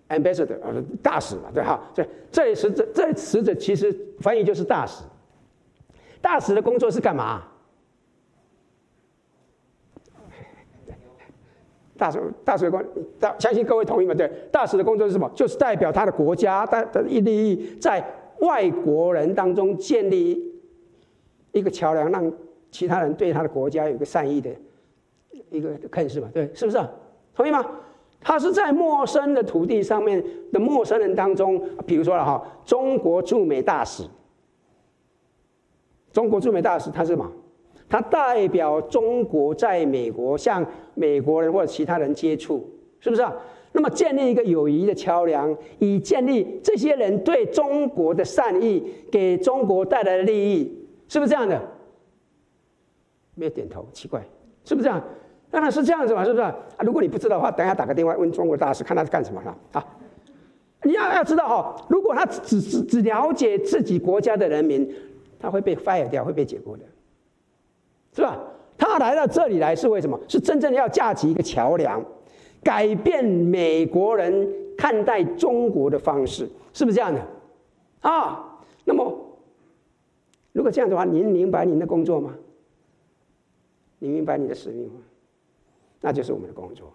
[0.08, 0.58] ？Ambassador，
[1.04, 1.82] 大使嘛，对哈？
[1.94, 5.04] 这这里使者，这里使者其实翻译就是大使。
[6.22, 7.51] 大使的工作是干嘛？
[12.02, 12.84] 大使，大使的工，
[13.20, 14.16] 大相信各位同意吗？
[14.16, 15.30] 对，大使的工作是什么？
[15.36, 18.04] 就是代表他的国家，他的利益在
[18.40, 20.50] 外国人当中建立。
[21.54, 22.32] 一个桥梁，让
[22.72, 24.50] 其他人对他的国家有个善意的
[25.50, 26.30] 一个看是吧？
[26.34, 26.80] 对，是不是？
[27.36, 27.64] 同意吗？
[28.22, 34.04] 他是在陌生的土地上面的陌生人当中，比如说了哈，中国驻美大使，
[36.14, 37.30] 中国驻美大使他是什么？
[37.92, 42.68] 他代表中国在美国向美国人或者其他人接触，
[43.02, 43.36] 是不是啊？
[43.74, 50.88] 那么建立一个友谊的桥梁，以建立这些人对中国的善意，给中国带来的利益。
[51.10, 51.62] 是不是这样的？
[53.36, 54.26] 没有点头，奇怪，
[54.64, 55.04] 是不是这样？
[55.50, 56.56] 当然是这样子嘛，是不是啊？
[56.80, 59.86] 如果你不知道的话，等下打个电话问中国大使，看他是干什么的啊？
[60.84, 64.90] 你要要知道哈，如果他只只只了解自己国家的人民，
[65.38, 66.84] 他会被 fire 掉，会被解雇的，
[68.14, 68.40] 是吧？
[68.78, 70.20] 他来到这里来是为什么？
[70.28, 72.04] 是真正要架起一个桥梁，
[72.64, 74.48] 改变美国人
[74.78, 77.22] 看待中国的方式，是不是这样的？
[78.02, 79.16] 啊，那么
[80.52, 82.36] 如果这样的话，您明白您的工作吗？
[84.00, 84.96] 你明白你的使命吗？
[86.02, 86.92] 那就是我们的工作。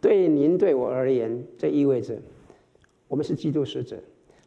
[0.00, 2.16] 对您对我而言，这意味着。
[3.08, 3.96] 我们是基督使者，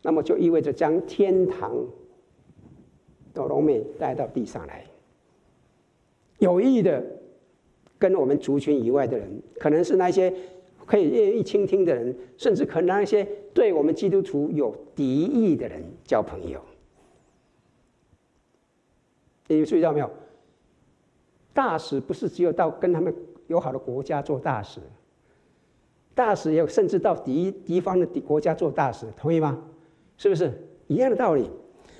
[0.01, 1.73] 那么就意味着将天堂
[3.33, 4.83] 的荣美带到地上来。
[6.39, 7.01] 有意的
[7.97, 10.33] 跟我们族群以外的人，可能是那些
[10.85, 13.23] 可以愿意倾听的人，甚至可能那些
[13.53, 16.59] 对我们基督徒有敌意的人交朋友。
[19.47, 20.09] 你们注意到没有？
[21.53, 23.13] 大使不是只有到跟他们
[23.47, 24.79] 友好的国家做大使。
[26.15, 29.61] 大使也有，甚至到敌敌方的敌国家做大使，同意吗？
[30.17, 30.51] 是不是
[30.87, 31.49] 一样的道理？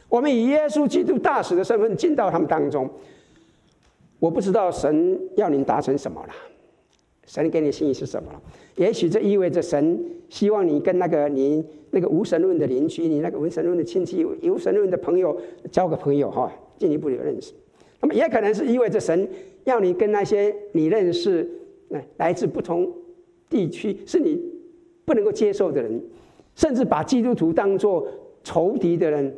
[0.08, 2.89] 我们以耶稣基督大使的身份进到他们当中，
[4.19, 6.34] 我不知道神要您达成什么了，
[7.25, 8.41] 神给你心意是什么了？
[8.75, 15.39] 也许这意味着神希望你跟那个你那个无神论的邻居，你那个无神论的亲戚、无神论的朋友
[15.71, 17.53] 交个朋友哈，进一步的认识。
[18.01, 19.27] 那么也可能是意味着神
[19.63, 21.49] 要你跟那些你认识
[21.89, 22.91] 来来自不同。
[23.49, 24.39] 地区是你
[25.05, 25.99] 不能够接受的人，
[26.53, 28.08] 甚至把基督徒当作
[28.43, 29.36] 仇敌的人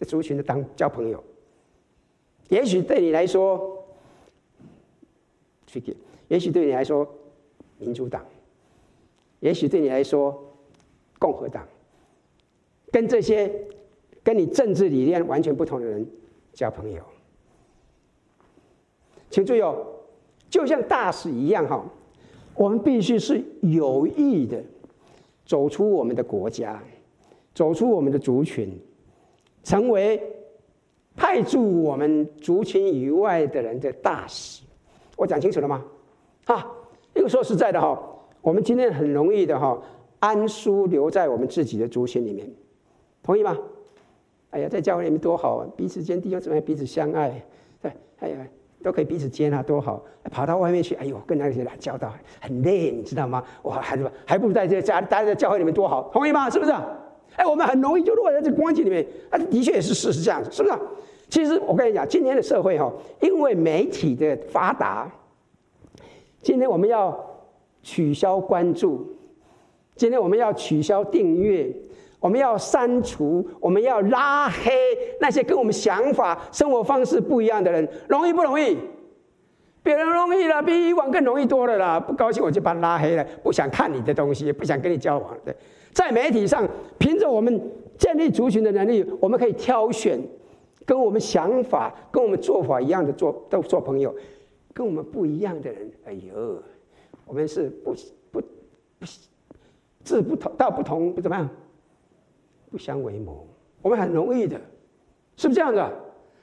[0.00, 1.22] 的族群的当交朋友。
[2.48, 3.79] 也许对你来说，
[6.28, 7.06] 也许对你来说，
[7.78, 8.24] 民主党，
[9.40, 10.42] 也许对你来说，
[11.18, 11.66] 共和党，
[12.90, 13.52] 跟这些
[14.22, 16.06] 跟你政治理念完全不同的人
[16.52, 17.02] 交朋友。
[19.28, 19.86] 请注意哦，
[20.48, 21.84] 就像大使一样哈。
[22.54, 24.62] 我们必须是有意的
[25.46, 26.82] 走出我们的国家，
[27.54, 28.76] 走出我们的族群，
[29.62, 30.20] 成为
[31.16, 34.62] 派驻我们族群以外的人的大使。
[35.20, 35.84] 我讲清楚了吗？
[36.46, 36.66] 啊，
[37.12, 38.00] 因为说实在的哈，
[38.40, 39.78] 我们今天很容易的哈，
[40.18, 42.50] 安舒留在我们自己的族群里面，
[43.22, 43.54] 同意吗？
[44.48, 47.44] 哎呀，在教会里面多好啊，彼此间弟兄姊妹彼此相爱，
[47.82, 48.36] 对，哎呀。
[48.82, 50.02] 都可以彼此接纳，多好！
[50.30, 53.44] 跑到外面去，哎呦，跟那些打交道很累，你知道吗？
[53.64, 56.48] 哇，还是还不如在这家待在教会里面多好，同意吗？
[56.48, 56.72] 是不是？
[57.36, 59.06] 哎，我们很容易就落在这个光景里面。
[59.28, 60.74] 啊，的确也是事实这样子，是不是？
[61.30, 65.10] 其实我跟你讲，今天的社会哈，因为媒体的发达，
[66.42, 67.18] 今天我们要
[67.82, 69.16] 取消关注，
[69.94, 71.74] 今天我们要取消订阅。
[72.18, 74.70] 我们要删除，我们要拉黑
[75.22, 78.76] 那些跟我们想法、生活方式不一样的人，容易不容易？
[79.82, 81.98] 别人容易了，比以往更容易多了啦。
[81.98, 85.34] 不高兴我就把他拉黑了，不想看你的东西，也不想跟你交往。
[85.46, 85.56] 对，
[85.94, 87.58] 在媒体上，凭着我们
[87.96, 90.20] 建立族群的能力，我们可以挑选
[90.90, 94.12] 跟我们想法、跟我们做法一样的做都做朋友，
[94.74, 96.60] 跟我们不一样的人，哎呦，
[97.26, 97.94] 我们是不
[98.32, 98.40] 不
[98.98, 99.06] 不
[100.02, 101.48] 志不同道不同不怎么样。
[102.72, 103.46] 不相为谋，
[103.82, 104.60] 我们很容易的，
[105.36, 105.88] 是不是这样的？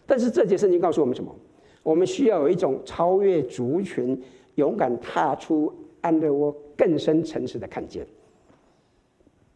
[0.05, 1.35] 但是这节圣经告诉我们什么？
[1.83, 4.17] 我们需要有一种超越族群、
[4.55, 8.07] 勇敢踏出安乐窝、更深层次的看见。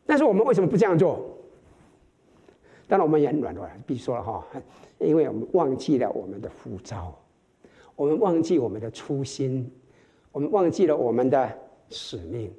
[0.06, 1.17] 但是我们为什么不这样做？
[2.91, 4.45] 当然，我们也很软弱，必须说了哈，
[4.99, 7.17] 因为我们忘记了我们的护照，
[7.95, 9.71] 我们忘记我们的初心，
[10.34, 11.49] 我们忘记了我们的
[11.89, 12.54] 使命。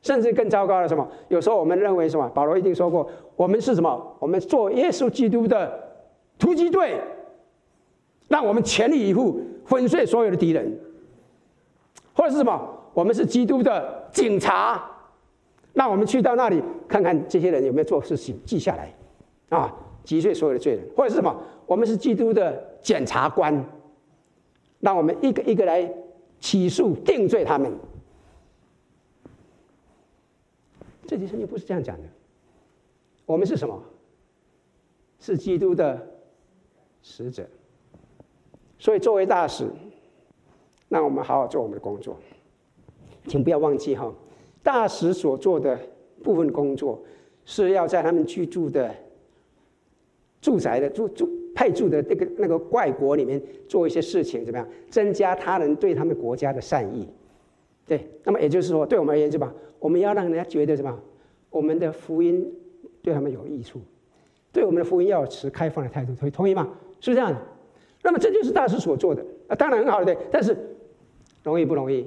[0.00, 1.06] 甚至更糟糕的什么？
[1.28, 2.26] 有时候我们认为什么？
[2.30, 4.16] 保罗一定说过，我们是什么？
[4.18, 5.78] 我们做耶稣基督的
[6.38, 6.98] 突击队，
[8.26, 10.80] 让我们全力以赴粉碎所有的敌人，
[12.14, 12.58] 或者是什么？
[12.94, 14.91] 我们是基督的警察，
[15.72, 18.94] 那我们去到那里看看这些人有没有做事情，记下来，
[19.48, 21.34] 啊，击碎所有的罪人，或者是什么？
[21.66, 23.64] 我们是基督的检察官，
[24.80, 25.90] 让我们一个一个来
[26.40, 27.72] 起诉定罪他们。
[31.06, 32.02] 这节圣经不是这样讲的。
[33.24, 33.82] 我们是什么？
[35.20, 36.06] 是基督的
[37.02, 37.48] 使者。
[38.78, 39.70] 所以作为大使，
[40.88, 42.16] 让我们好好做我们的工作。
[43.28, 44.12] 请不要忘记哈，
[44.62, 45.78] 大使所做的
[46.22, 47.02] 部分工作，
[47.44, 48.94] 是要在他们居住的
[50.40, 54.68] 住宅的住住派驻的那个那个外国里面做一些事情，怎么样？
[54.88, 57.08] 增加他人对他们国家的善意。
[57.86, 59.52] 对，那么也就是说，对我们而言，是吧？
[59.78, 60.98] 我们要让人家觉得什么？
[61.50, 62.50] 我们的福音
[63.02, 63.80] 对他们有益处，
[64.52, 66.68] 对我们的福音要持开放的态度，同同意吗？
[67.00, 67.38] 是不是这样的？
[68.02, 69.24] 那么这就是大使所做的。
[69.48, 70.56] 啊，当然很好的，但是
[71.42, 72.06] 容易不容易？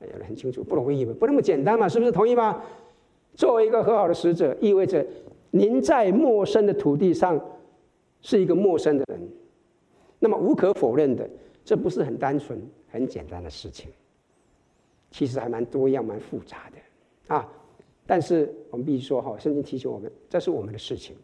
[0.00, 2.12] 哎呀，很清楚，不容易，不那么简单嘛，是不是？
[2.12, 2.62] 同意吗？
[3.34, 5.04] 作为一个和好的使者，意味着
[5.50, 7.40] 您在陌生的土地上
[8.20, 9.20] 是一个陌生的人。
[10.18, 11.28] 那么无可否认的，
[11.64, 13.90] 这不是很单纯、很简单的事情，
[15.10, 17.48] 其实还蛮多样、蛮复杂的啊。
[18.06, 21.14] 但是我们必须说哈，圣经提醒我们，这是我们的事情。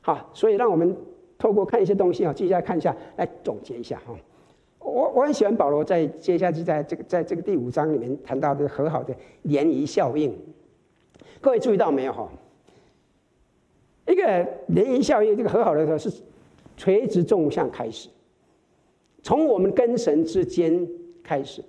[0.00, 0.96] 好，所以让我们
[1.38, 4.14] 透过看一些东西啊，接下来看一下，来总结一下哈。
[4.86, 9.12] 我我很喜欢保罗在接下去在这个在这个第五章里面谈到的和好的
[9.44, 10.32] 涟漪效应。
[11.40, 12.28] 各位注意到没有哈？
[14.06, 14.22] 一个
[14.68, 16.10] 涟漪效应，这个和好的时候是
[16.76, 18.08] 垂直纵向开始，
[19.22, 20.88] 从我们跟神之间
[21.22, 21.62] 开始。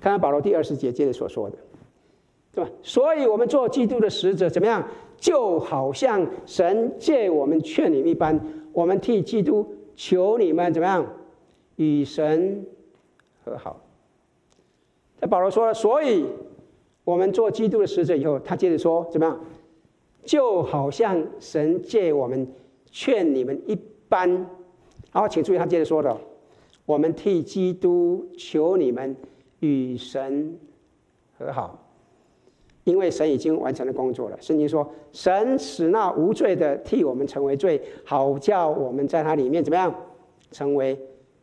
[0.00, 1.56] 看看保罗第二十节接着所说的，
[2.52, 2.70] 对吧？
[2.82, 4.86] 所以我们做基督的使者怎么样？
[5.16, 8.38] 就好像神借我们劝你们一般，
[8.72, 11.06] 我们替基督求你们怎么样？
[11.76, 12.66] 与神
[13.44, 13.80] 和好。
[15.20, 16.26] 在保罗说了，所以
[17.04, 19.40] 我们做基督的使者以后，他接着说怎么样？
[20.24, 22.46] 就好像神借我们
[22.90, 24.46] 劝你们一般。
[25.10, 26.16] 好，请注意他接着说的，
[26.84, 29.16] 我们替基督求你们
[29.60, 30.58] 与神
[31.38, 31.82] 和好。
[32.84, 34.38] 因为神已经完成了工作了。
[34.40, 39.92] 圣经说，神使那无罪的替我们成为罪，好叫我们在他里面怎么样，
[40.52, 40.96] 成为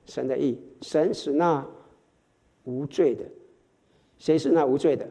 [0.06, 0.60] 神的意。
[0.82, 1.66] 神使那
[2.64, 3.24] 无罪的，
[4.18, 5.08] 谁是那无罪的？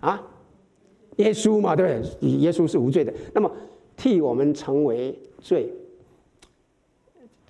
[0.00, 0.22] 啊，
[1.16, 2.30] 耶稣嘛，对不对？
[2.38, 3.12] 耶稣是无罪的。
[3.34, 3.50] 那么
[3.96, 5.72] 替我们成为罪，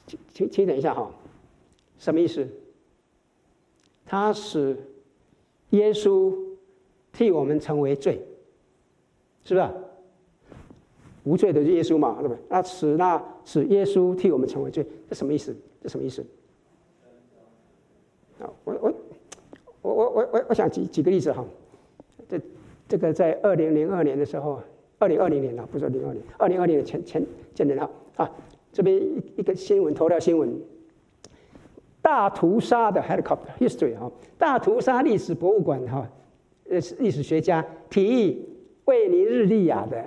[0.07, 1.11] 请请请等一下哈，
[1.99, 2.47] 什么意思？
[4.05, 4.77] 他使
[5.71, 6.45] 耶稣。
[7.13, 8.21] 替我们成为罪，
[9.43, 9.71] 是不是？
[11.25, 12.39] 无罪的就耶稣嘛，对不对？
[12.51, 15.57] 那使那使耶稣替我们成为罪，这什么意思？
[15.89, 16.25] 什么意思？
[18.41, 18.95] 啊，我我
[19.83, 21.45] 我我我我我想举举个例子哈，
[22.29, 22.41] 这
[22.87, 24.61] 这个在二零零二年的时候，
[24.99, 28.31] 二零二零年了，不是零二年，二零二零年前前前年哈啊，
[28.73, 30.61] 这边一一个新闻头条新闻，
[32.03, 36.09] 大屠杀的 helicopter history 哈，大屠杀历史博物馆哈。
[36.69, 38.45] 呃，历史学家提议
[38.87, 40.05] 为尼日利亚的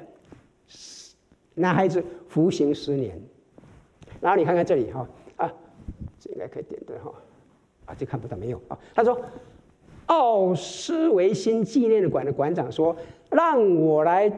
[1.56, 3.18] 男孩子服刑十年。
[4.20, 5.08] 然后你看看这里哈，
[6.20, 7.14] 这应该可以点对哈
[7.86, 8.78] 啊，这看不到没有啊？
[8.94, 9.20] 他说，
[10.08, 12.96] 奥斯维辛纪念馆的馆长说
[13.32, 14.32] ：“让我来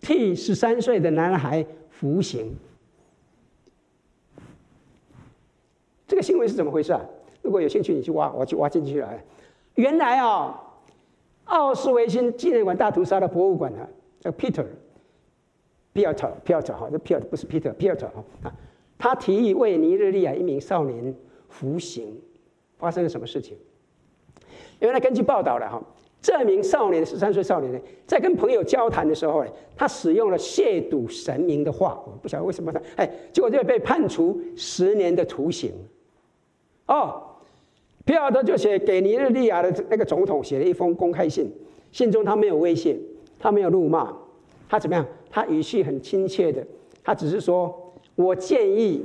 [0.00, 2.56] 替十三岁的男孩服刑。”
[6.06, 7.00] 这个新闻是怎么回事啊？
[7.42, 9.12] 如果有兴趣，你去挖，我去挖进去了。
[9.74, 10.54] 原来啊、哦。
[11.44, 13.86] 奥斯维辛纪念馆大屠杀的博物馆啊，
[14.18, 18.54] 叫 Peter，Piotr，Piotr 哈，这 Piotr 不是 Peter，Piotr 哈啊，
[19.04, 21.14] 他提议为尼日利亚一名少年
[21.50, 22.18] 服刑，
[22.78, 23.54] 发生了什么事情？
[24.78, 25.78] 原来根据报道了哈，
[26.22, 35.70] 这名少年十三岁少年呢，在跟朋友交谈的时候呢，他使用了亵渎神明的话，我不晓得为什么他哎，结果就被判处十年的徒刑，
[36.86, 37.22] 哦。
[38.06, 41.52] 皮奥特就写给尼日利亚的那个总统写了一封公开信，
[41.92, 42.98] 信中他没有威胁，
[43.38, 44.16] 他没有怒骂，
[44.66, 45.06] 他怎么样？
[45.28, 46.66] 他语气很亲切的，
[47.02, 47.78] 他只是说
[48.16, 49.04] ：“我建议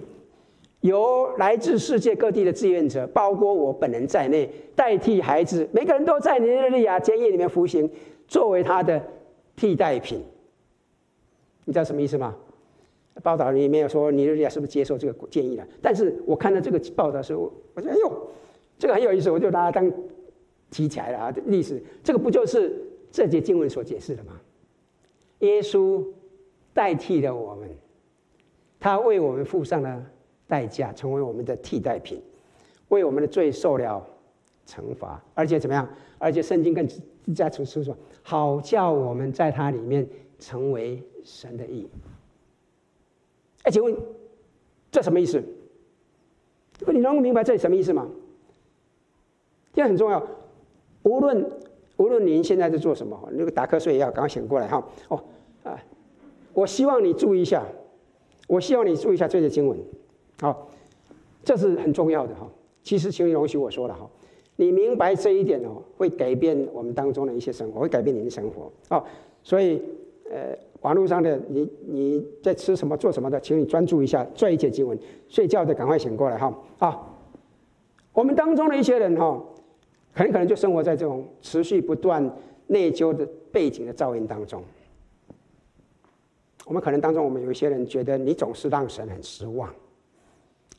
[0.81, 7.89] 由来自世界各地的志愿者，包括我本人在内，代替孩子，每个人都在尼日利亚监狱里面服刑，
[8.27, 9.01] 作为他的
[9.55, 10.23] 替代品。”
[11.65, 12.35] 你知道什么意思吗？
[13.21, 15.67] 报道里面有说尼日利亚是不是接受这个建议了？
[15.81, 18.27] 但是我看到这个报道的时候，我觉得哎呦。
[18.81, 19.91] 这个很有意思，我就把它当
[20.71, 21.35] 提起来了啊！
[21.47, 24.39] 历史，这个不就是这节经文所解释的吗？
[25.39, 26.01] 耶稣
[26.73, 27.69] 代替了我们，
[28.79, 30.03] 他为我们付上了
[30.47, 32.21] 代价，成为我们的替代品，
[32.87, 34.05] 为我们的罪受了
[34.65, 35.87] 惩罚，而且怎么样？
[36.17, 36.87] 而且圣经更
[37.35, 40.07] 加指出说，好叫我们在他里面
[40.39, 41.87] 成为神的义。
[43.63, 43.95] 哎，请问
[44.91, 45.43] 这什么意思？
[46.87, 48.07] 你能够明白这里什么意思吗？
[49.73, 50.25] 这很重要，
[51.03, 51.51] 无论
[51.97, 54.83] 无论您现在在做什么，那个打瞌睡也要赶快醒过来哈。
[55.09, 55.23] 哦
[55.63, 55.77] 啊，
[56.53, 57.63] 我希望你注意一下，
[58.49, 59.77] 我希望你注意一下这些经文，
[60.41, 60.67] 好，
[61.43, 62.49] 这是很重要的哈。
[62.81, 64.09] 其实，请你容许我说了哈，
[64.55, 69.03] 你明白这一点哦，会改变我们当中的一些生活，会改变你的生活哦。
[69.43, 69.79] 所以，
[70.31, 74.97] 呃，网络上的你你在吃什么做什么的，请你专注一下这一节经文。
[75.27, 77.07] 睡觉的赶快醒过来哈啊！
[78.13, 79.39] 我们当中的一些人哈。
[80.11, 82.21] 很可能就生活在这种持续不断
[82.67, 84.61] 内疚的背景的噪音当中。
[86.69, 89.73] 我们可能当中，我们有一些人觉得你总是让神很失望，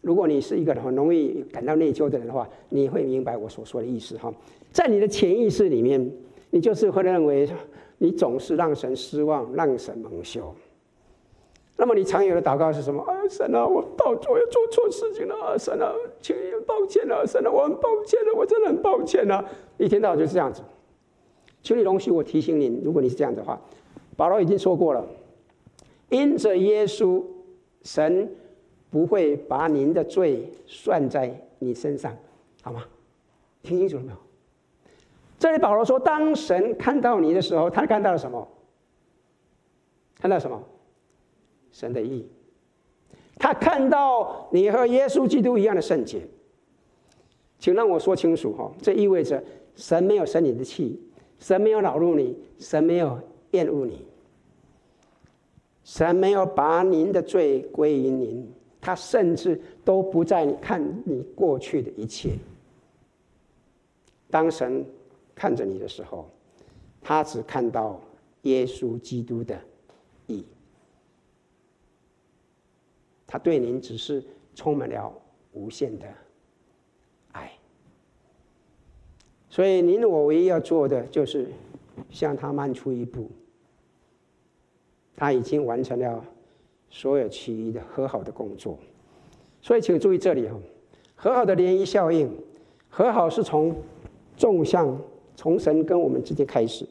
[0.01, 4.32] 如果你是一个很容易感到内疚的人的话，你会明白我所说的意思哈。
[4.70, 6.09] 在你的潜意识里面，
[6.51, 7.49] 你就是会认为
[7.99, 10.55] 你总是让神失望，让神蒙羞。
[11.76, 13.03] 那么你常有的祷告是什么？
[13.03, 19.45] 啊，神啊，我到昨夜做错事情了，啊，神啊，请你抱歉了，神啊，我很抱歉了，我真的很抱歉了。
[19.76, 20.62] 一天到晚就是这样子。
[21.64, 23.61] 求你容许我提醒你，如果你是这样的话，
[24.16, 25.05] 保罗已经说过了，
[26.11, 27.25] 因着耶稣，
[27.83, 28.29] 神。
[28.93, 32.13] 不会把您的罪算在你身上，
[32.61, 32.85] 好吗？
[33.63, 34.19] 听清楚了没有？
[35.39, 38.49] 这里保罗说，当神看到你的时候，他看到了什么？
[40.19, 40.61] 看到什么？
[41.71, 42.29] 神的义。
[43.39, 46.27] 他看到你和耶稣基督一样的圣洁。
[47.61, 49.41] 请让我说清楚哈，这意味着
[49.77, 51.01] 神没有生你的气，
[51.39, 53.21] 神没有恼怒你，神没有
[53.53, 54.05] 厌恶你，
[55.91, 58.49] 神没有把您的罪归于您。
[58.80, 62.38] 他甚至都不在你看你过去的一切。
[64.30, 64.86] 当神
[65.34, 66.30] 看着你的时候，
[67.03, 68.01] 他只看到
[68.43, 69.61] 耶稣基督的
[70.28, 70.47] 义。
[73.26, 74.24] 他对您只是
[74.55, 75.12] 充满了
[75.53, 76.07] 无限的
[77.32, 77.53] 爱。
[79.49, 81.51] 所以您我唯一要做的就是
[82.11, 83.28] 向他迈出一步。
[85.21, 86.25] 他已经完成了。
[86.93, 88.77] 所有其余的和好的工作，
[89.62, 90.57] 所以请注意这里哈，
[91.14, 92.29] 和好的涟漪效应，
[92.89, 93.73] 和好是从
[94.37, 95.01] 纵向
[95.37, 96.85] 从神跟我们之间开始，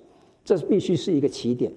[0.45, 1.69] 这必须是一个起点，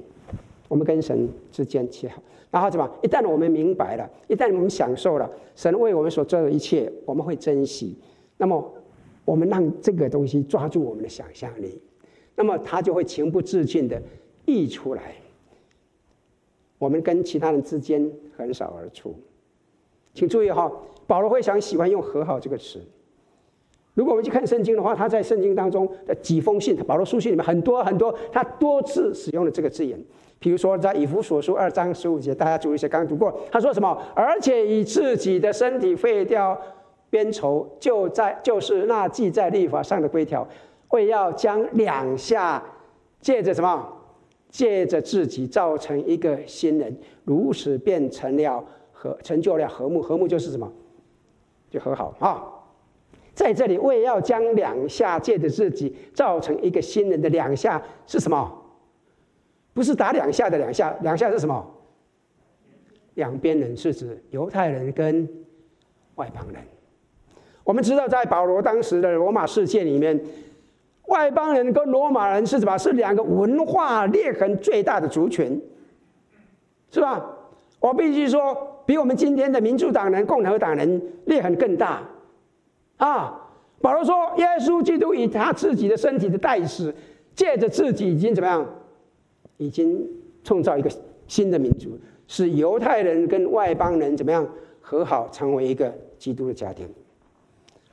[0.69, 2.89] 我们跟神之间起好，然后怎么？
[3.03, 7.99] 一旦我们明白了，一旦我们享受了神为我们所做的一切，我们会珍惜，
[8.37, 8.73] 那么
[9.25, 11.83] 我们让这个东西抓住我们的想象力，
[12.37, 14.01] 那么它就会情不自禁的
[14.45, 15.17] 溢出来。
[16.83, 19.15] 我们跟其他人之间横扫而出，
[20.15, 20.69] 请注意哈，
[21.07, 22.81] 保罗会想喜欢用“和好”这个词。
[23.95, 29.97] 如果我们去看圣经的话，他在圣经当中的几封信，保罗书信里面很多很多，他多次使用了这个字眼。
[30.41, 33.97] 比如说在以弗所书二章十五节，大家注意一下，刚刚读过，他说什么？
[34.17, 36.61] 而且以自己的身体废掉
[37.11, 40.45] 冤仇，就在就是那记在律法上的规条，
[40.89, 42.61] 为要将两下
[43.21, 44.02] 借着什么？
[44.53, 46.95] 借着自己造成一个新人，
[47.25, 50.03] 如此变成了和成就了和睦。
[50.03, 50.71] 和睦就是什么？
[51.71, 52.45] 就和好啊！
[53.33, 58.63] 在这里，为要将两下借着自己造成一个新人的两下是什么？
[59.73, 61.75] 不是打两下的两下，两下是什么？
[63.15, 65.27] 两边人是指犹太人跟
[66.17, 66.63] 外邦人。
[67.65, 70.23] 我们知道，在保罗当时的罗马世界里面。
[71.07, 72.79] 外邦人跟罗马人是什么？
[72.79, 75.61] 是两个文化裂痕最大的族群，
[76.91, 77.25] 是吧？
[77.81, 82.03] 我必须说，比我们今天的民主党人、共和党人裂痕更大
[82.97, 83.39] 啊！
[83.81, 86.95] 保罗说，耶稣基督以他自己的身体的代使，
[87.35, 88.65] 借着自己已经怎么样？
[89.57, 90.09] 已经
[90.45, 90.91] 创造一个
[91.27, 91.99] 新的民族，
[92.29, 94.49] 使犹太人跟外邦人怎么样
[94.81, 96.89] 和好，成为一个基督的家庭。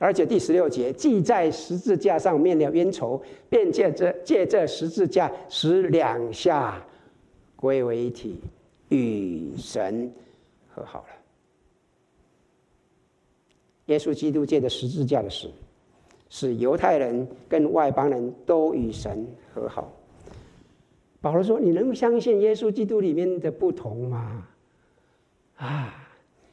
[0.02, 6.82] 而且第十六节，既在十字架上面了冤仇，便借着借这十字架使两下
[7.54, 8.40] 归为一体，
[8.88, 10.10] 与神
[10.74, 11.08] 和好了。
[13.86, 15.50] 耶稣基督借着十字架的事，
[16.30, 19.92] 使犹太人跟外邦人都与神和好。
[21.20, 24.48] 保罗说：“你能相信耶稣基督里面的不同吗？”
[25.60, 25.99] 啊！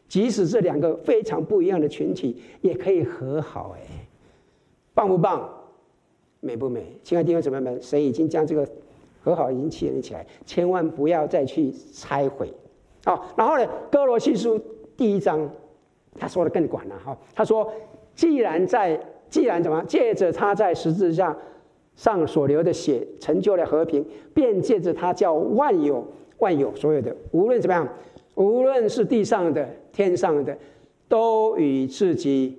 [0.07, 3.81] 即使这两个非常不一样的群体，也可以和好，哎，
[4.93, 5.49] 棒不棒？
[6.39, 6.97] 美不美？
[7.03, 8.67] 亲爱的弟兄姊妹们，神已经将这个
[9.21, 12.53] 和好已经建立起来，千万不要再去拆毁。
[13.03, 14.57] 好，然后呢，哥罗西书
[14.95, 15.49] 第一章，
[16.17, 17.17] 他说的更广了哈。
[17.35, 17.69] 他说，
[18.15, 18.97] 既然在，
[19.29, 21.35] 既然怎么借着他在十字架
[21.95, 26.05] 上所流的血成就了和平，便借着他叫万有
[26.37, 27.85] 万有所有的，无论怎么样。
[28.37, 30.55] 无论是地上的、天上的，
[31.07, 32.55] 都与自己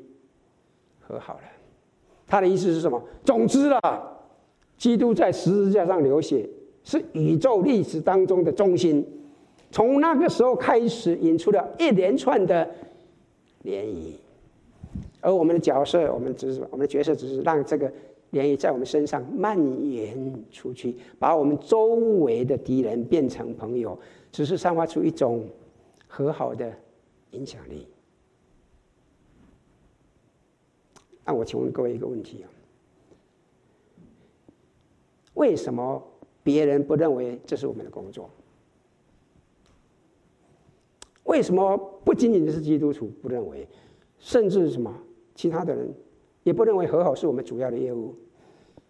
[0.98, 1.40] 和好了。
[2.26, 3.00] 他的意思是什么？
[3.24, 4.18] 总之啦，
[4.76, 6.48] 基督在十字架上流血，
[6.82, 9.06] 是宇宙历史当中的中心。
[9.70, 12.68] 从那个时候开始，引出了一连串的
[13.64, 14.14] 涟漪。
[15.20, 17.88] 而我们的角色，我们只是我们的角色，只是让这个
[18.32, 19.56] 涟漪在我们身上蔓
[19.88, 23.96] 延出去，把我们周围的敌人变成朋友，
[24.32, 25.44] 只是散发出一种。
[26.09, 26.74] 和好的
[27.30, 27.86] 影响力。
[31.24, 32.48] 那我请问各位一个问题啊：
[35.34, 36.02] 为什么
[36.42, 38.28] 别人不认为这是我们的工作？
[41.24, 43.68] 为什么不仅仅是基督徒不认为？
[44.18, 44.92] 甚至什么
[45.34, 45.94] 其他的人
[46.42, 48.14] 也不认为和好是我们主要的业务。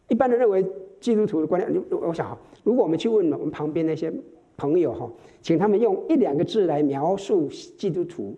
[0.09, 0.64] 一般人认为
[1.01, 4.11] 基督徒的观念，我想哈，如果我们去问我们旁边那些
[4.59, 8.37] 朋友哈，请他们用一两个字来描述基督徒，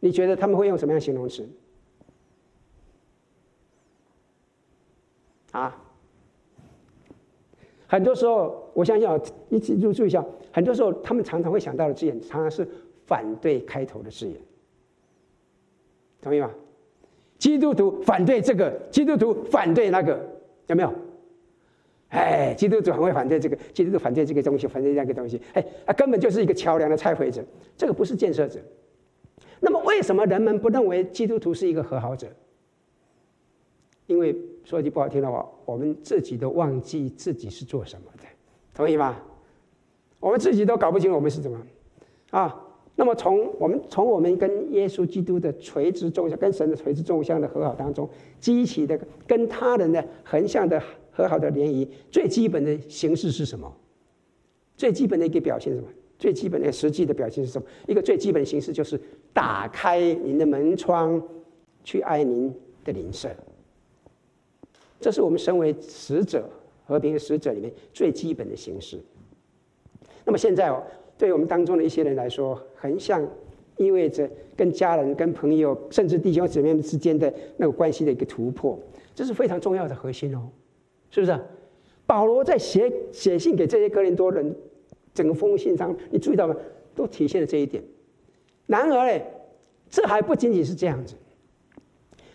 [0.00, 1.48] 你觉得他们会用什么样的形容词？
[5.52, 5.82] 啊？
[7.86, 12.68] 很多时候，我相信啊，一起注注意一下，很多时候他们常常会想到的字眼，常常是
[13.06, 14.36] 反对开头的字眼，
[16.20, 16.50] 同意吗？
[17.38, 20.20] 基督徒反对这个，基督徒反对那个，
[20.66, 20.92] 有没有？
[22.08, 27.44] 哎，基督徒很会反对这个，基督徒反对这个东西，反对那个东西，哎，他根本就是一个桥梁的拆毁者，
[27.76, 28.58] 这个不是建设者。
[29.60, 32.26] 那么，为什么人们不认为基督徒是一个和好者？
[34.06, 34.34] 因为
[34.64, 38.22] 说句不好听的话，我们自己都忘记自己是做什么的，
[38.74, 39.16] 同意吗？
[40.18, 41.60] 我们自己都搞不清我们是什么
[42.30, 42.64] 啊。
[42.96, 48.08] 那么从我们从我们跟耶稣基督的垂直纵向，跟神的垂直纵向的和好当中，
[48.40, 50.82] 激起的跟他人的横向的
[51.18, 53.76] 和好的联谊，最基本的形式是什么？
[54.76, 55.88] 最基本的一个表现是什么？
[56.16, 57.66] 最基本的实际的表现是什么？
[57.88, 59.00] 一个最基本的形式就是
[59.32, 61.20] 打开您的门窗，
[61.82, 62.54] 去爱您
[62.84, 63.28] 的邻舍。
[65.00, 66.48] 这是我们身为使者、
[66.86, 68.96] 和平的使者里面最基本的形式。
[70.24, 70.80] 那么现在哦。
[71.16, 73.28] 对我们当中的一些人来说，横向
[73.76, 78.78] 意味着跟家人、跟朋友，甚至弟兄姊妹们之间的那个关系的一个突破，
[79.16, 80.48] 这是非常重要的核心哦，
[81.10, 81.38] 是不是？
[82.06, 84.54] 保罗在写写信给这些哥林多人，
[85.12, 86.56] 整个封信上，你注意到吗？
[86.94, 87.82] 都体现了这一点。
[88.66, 89.24] 然而呢，
[89.90, 91.14] 这还不仅仅是这样子。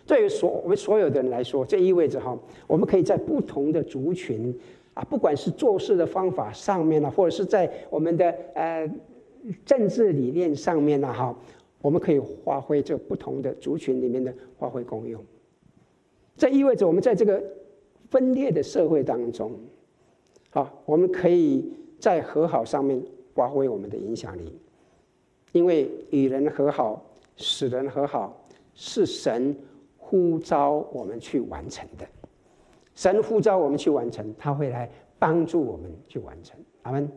[0.06, 4.54] 对于所我们所有的人来说，这意味着哈，我们可以在不同的族群。
[4.94, 8.88] 啊，不管是做事的方法上面呢，或者是在我们的呃
[9.64, 11.36] 政治理念上面呢，哈，
[11.82, 15.20] 我们可以发挥这不同的族群里面的发挥功用。
[16.36, 17.42] 这意味着我们在这个
[18.14, 19.50] 分裂的社会当中，
[20.50, 23.02] 好，我们可以在和好上面
[23.34, 24.56] 发挥我们的影响力，
[25.50, 27.04] 因为与人和好、
[27.34, 28.32] 使人和好，
[28.72, 29.52] 是神
[29.98, 32.06] 呼召我们去完成的。
[32.94, 34.88] 神呼召我们去完成，他会来
[35.18, 36.56] 帮助我们去完成。
[36.82, 37.10] 阿门。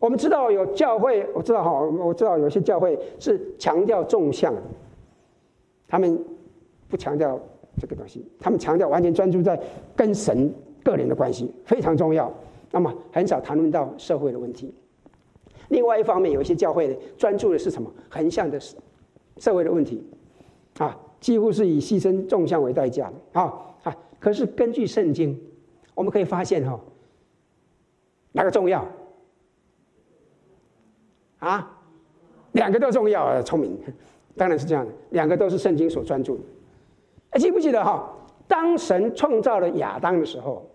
[0.00, 4.52] 我们知道有教会，我知道哈，我知道有些教会是强调纵向，
[5.86, 6.20] 他们
[6.88, 7.40] 不强调
[7.78, 9.60] 这个东西，他们强调完全专注在
[9.94, 10.52] 跟神
[10.82, 12.32] 个人的关系，非常重要。
[12.70, 14.74] 那么很少谈论到社会的问题。
[15.68, 17.90] 另外一方面，有一些教会呢专注的是什么？
[18.08, 18.58] 横向的
[19.38, 20.02] 社会的问题，
[20.78, 23.54] 啊，几乎是以牺牲纵向为代价的啊。
[24.20, 25.40] 可是根据圣经，
[25.94, 26.78] 我们可以发现哈，
[28.32, 28.84] 哪个重要？
[31.38, 31.78] 啊，
[32.52, 33.40] 两个都重要啊！
[33.42, 33.78] 聪明，
[34.36, 36.42] 当然是这样的，两个都是圣经所专注的。
[37.38, 38.12] 哎，记不记得哈？
[38.48, 40.68] 当神创造了亚当的时候，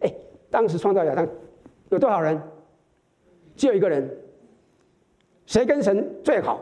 [0.00, 0.10] 哎，
[0.50, 1.28] 当时创造亚当
[1.90, 2.40] 有多少人？
[3.54, 4.10] 只有一个人。
[5.44, 6.60] 谁跟神最好？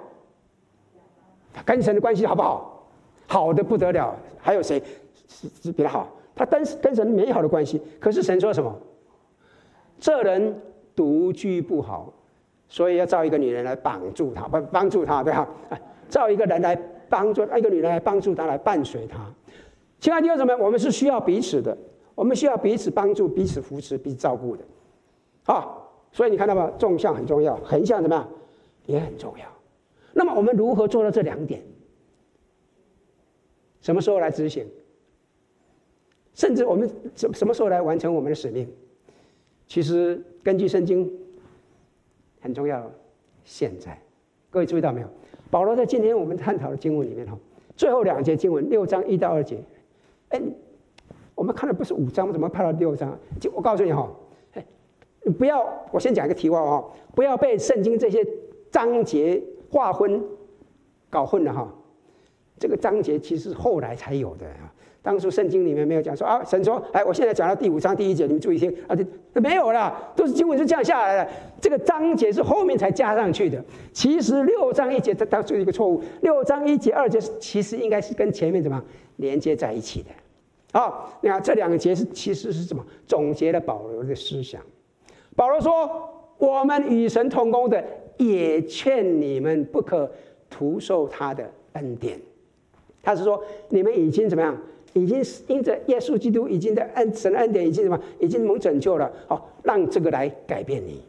[1.64, 2.84] 跟神的关系好不好？
[3.28, 4.16] 好的不得了。
[4.38, 4.82] 还有谁
[5.28, 6.08] 是是比他好？
[6.34, 8.76] 他跟跟神美好的关系，可是神说什么？
[10.00, 10.60] 这人
[10.96, 12.12] 独居不好，
[12.68, 15.48] 所以要造一个女人来绑住他，帮帮助他，对吧？
[16.08, 16.76] 造一个人来
[17.08, 19.20] 帮助，一个女人来帮助他，来伴随他。
[20.04, 21.74] 亲爱的弟兄姊妹，我们是需要彼此的，
[22.14, 24.62] 我们需要彼此帮助、彼此扶持、彼此照顾的。
[25.44, 26.70] 好，所以你看到吗？
[26.78, 28.28] 纵向很重要，横向怎么样
[28.84, 29.46] 也很重要。
[30.12, 31.62] 那么我们如何做到这两点？
[33.80, 34.66] 什么时候来执行？
[36.34, 36.86] 甚至我们
[37.16, 38.70] 什什么时候来完成我们的使命？
[39.66, 41.10] 其实根据圣经
[42.42, 42.92] 很重要，
[43.42, 43.98] 现在
[44.50, 45.08] 各位注意到没有？
[45.50, 47.38] 保罗在今天我们探讨的经文里面哈，
[47.74, 49.64] 最后两节经文六章一到二节，
[50.34, 50.42] 哎，
[51.36, 53.16] 我们看的不是五章，我怎么拍到六章？
[53.40, 54.10] 就我告诉你哈，
[54.54, 54.64] 哎，
[55.38, 58.26] 不要，我先讲一个题外话，不要被圣经这些
[58.72, 60.20] 章节划分
[61.08, 61.72] 搞混了哈。
[62.58, 64.72] 这个章节其实是后来才有的啊。
[65.02, 68.96] 当初圣经里面没有讲说啊，神说，哎，我现在讲到第五章第一节，你们注意听啊，
[69.34, 71.30] 这没有了，都是经文是这样下来的。
[71.60, 73.62] 这个章节是后面才加上去的。
[73.92, 78.82] 其实六章一节它它是一个错误，六章一节二节其实应该是跟前面怎么
[79.16, 80.08] 连接在一起的。
[80.74, 82.84] 好，你看这两个节是其实是什么？
[83.06, 84.60] 总结了保罗的思想。
[85.36, 85.88] 保罗说，
[86.36, 87.82] 我们与神同工的，
[88.16, 90.10] 也劝你们不可
[90.50, 92.20] 徒受他的恩典。
[93.04, 94.60] 他是说，你们已经怎么样？
[94.94, 98.00] 已经因着耶稣基督已经的恩神的恩典已经什么？
[98.18, 99.12] 已经蒙拯救了。
[99.28, 101.04] 好，让这个来改变你。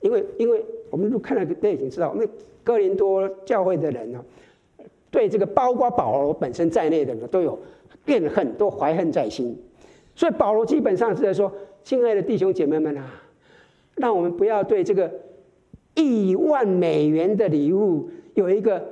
[0.00, 2.26] 因为因为我们都看了都已经知道，那
[2.64, 4.24] 哥林多教会的人呢，
[5.10, 7.58] 对这个包括保罗本身在内的人都有
[8.06, 9.56] 怨恨，都怀恨在心。
[10.14, 11.52] 所以保罗基本上是在说
[11.84, 13.22] ：“亲爱的弟兄姐妹们啊，
[13.94, 15.10] 让我们不要对这个
[15.94, 18.84] 亿万美元的礼物有一个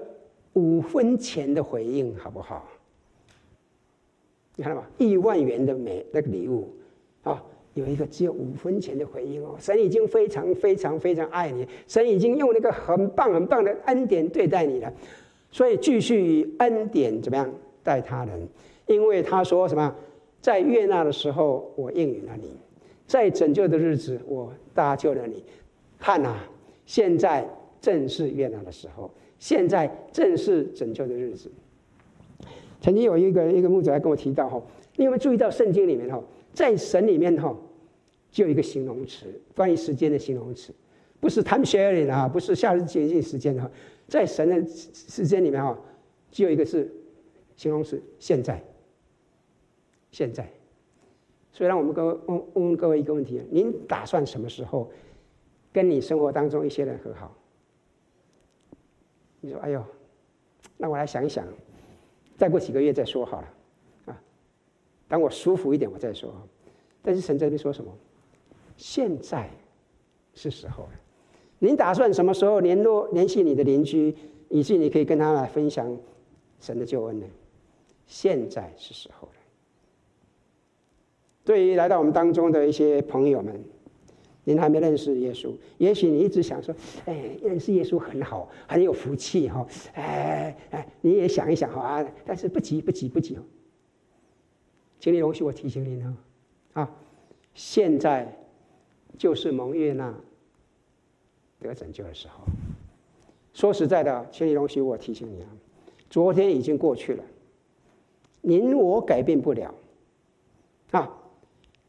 [0.54, 2.66] 五分钱的回应，好不好？
[4.54, 4.86] 你看到吗？
[4.98, 6.74] 亿万元的美那个礼物
[7.24, 7.42] 啊，
[7.74, 9.54] 有一个只有五分钱的回应哦。
[9.58, 14.92] 神已经非常非常非常爱你，神已经用那个很棒很棒的恩典对待你了，
[15.50, 18.48] 所以继续以恩典怎么样待他人？
[18.86, 19.94] 因为他说什么？”
[20.42, 22.50] 在悦纳的时候，我应允了你；
[23.04, 25.42] 在拯救的日子，我搭救了你。
[25.98, 26.36] 看呐，
[26.84, 27.44] 现在
[27.80, 31.50] 正是悦纳的时候，现在正是拯救的日子。
[32.80, 34.62] 曾经有一个一个牧者来跟我提到哈，
[34.94, 36.22] 你有没有注意到圣经里面哈，
[36.52, 37.52] 在神里面哈，
[38.30, 39.26] 就有一个形容词，
[39.56, 40.72] 关于时间的形容词，
[41.18, 43.68] 不是 time sharing 啊，不是夏日接近时间哈，
[44.08, 45.78] 在神的时间里面哈，
[46.30, 46.92] 只有一个是
[47.56, 48.62] 形容词，现在。
[50.12, 50.50] 现在，
[51.52, 54.90] 所以让我们各位问问各位一个问题：您打算什么时候
[55.72, 57.36] 跟你生活当中一些人和好？
[59.40, 59.84] 你说：“哎呦，
[60.78, 61.46] 那我来想一想，
[62.38, 63.54] 再过几个月再说好了。”
[64.06, 64.22] 啊，
[65.06, 66.34] 等我舒服一点我再说。
[67.02, 67.92] 但是神这边说什么？
[68.78, 69.50] 现在
[70.32, 70.90] 是时候了。
[71.58, 74.14] 您打算什么时候联络联系你的邻居，
[74.48, 75.96] 以至于你可以跟他来分享
[76.60, 77.26] 神的救恩呢？
[78.06, 79.34] 现在是时候了。
[81.44, 83.64] 对于来到我们当中的一些朋友们，
[84.44, 86.74] 您还没认识耶稣，也许你一直想说
[87.06, 93.42] ：“哎，认识耶稣很好，很有福气哈。”哎哎，你也想一想哈啊，但是不急不急不急哦，
[95.00, 96.14] 请你容许我提醒您哦，
[96.74, 96.90] 啊，
[97.54, 98.36] 现在
[99.16, 100.14] 就是蒙悦纳
[101.66, 102.44] 得拯救的时候。
[103.52, 105.48] 说实在的，请你容许我提醒你啊，
[106.10, 107.24] 昨天已经过去了，
[108.40, 109.74] 您我改变不了
[110.90, 111.22] 啊。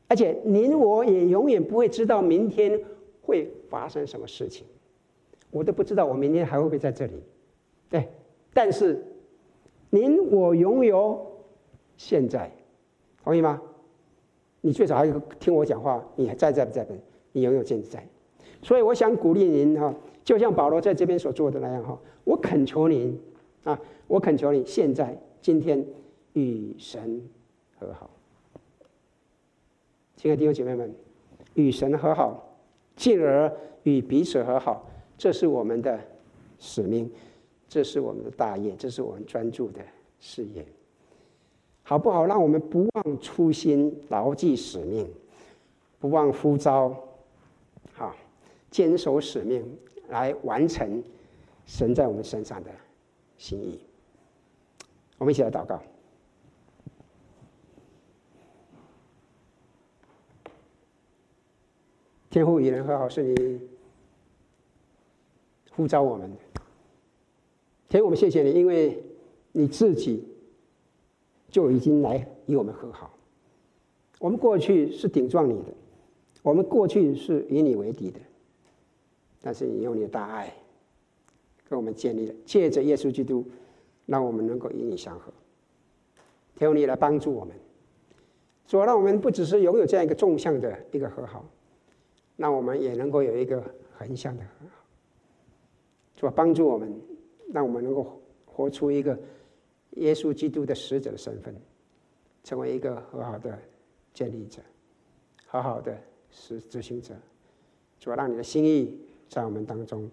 [0.08, 2.82] 而且您我也永远不会知道明天
[3.22, 4.66] 会发生什么事情，
[5.52, 7.22] 我都不知道我明天还会不会在这里，
[7.90, 8.08] 对。
[8.54, 9.06] 但是
[9.90, 11.20] 您我拥有
[11.98, 12.50] 现在，
[13.24, 13.62] 同意吗？
[14.62, 16.88] 你最少还有听我讲话，你还在在不在？
[17.34, 18.08] 你拥有现在。
[18.68, 19.96] 所以我想鼓励您哈，
[20.26, 23.18] 就像保罗在这边所做的那样哈，我恳求您
[23.64, 25.86] 啊，我恳求你现在今天
[26.34, 27.26] 与神
[27.80, 28.10] 和好。
[30.18, 30.94] 亲爱的弟兄姐妹们，
[31.54, 32.46] 与神和好，
[32.98, 33.50] 进而
[33.84, 34.86] 与彼此和好，
[35.18, 35.98] 这是我们的
[36.60, 37.10] 使命，
[37.70, 39.80] 这是我们的大业，这是我们专注的
[40.20, 40.66] 事业，
[41.84, 42.26] 好不好？
[42.26, 45.08] 让我们不忘初心，牢记使命，
[46.00, 46.94] 不忘呼召，
[48.70, 49.64] 坚守使命，
[50.10, 51.04] 来完成
[51.66, 52.72] 神在我们身上的
[53.38, 53.80] 心意。
[55.18, 55.82] 我们一起来祷告。
[62.30, 63.60] 天父与人和好，是你
[65.72, 66.38] 呼召我们的。
[67.90, 69.02] 天，我们谢谢你，因为
[69.54, 70.28] 你自己
[71.50, 73.12] 就已经来与我们和好。
[74.20, 75.74] 我们过去是顶撞你的，
[76.44, 78.20] 我们过去是与你为敌的，
[79.48, 80.54] 但是你用你的大爱
[81.70, 83.46] 跟我们建立了，借着耶稣基督，
[84.06, 85.32] 让我们能够与你相合。
[86.58, 87.56] 天父，你来帮助我们，
[88.68, 91.46] 说让我们不只是拥有这样一个纵向的一个和好。
[92.36, 93.64] 那我们也能够有一个
[93.98, 94.84] 横向的和好，
[96.18, 96.94] 主帮助我们，
[97.54, 99.18] 让我们能够活出一个
[99.92, 101.56] 耶稣基督的使者的身份，
[102.44, 103.58] 成为一个和好的
[104.14, 104.62] 建立者，
[105.46, 105.98] 和好的
[106.32, 107.16] 实执行者。
[107.98, 110.10] 主，让你的心意在我们当中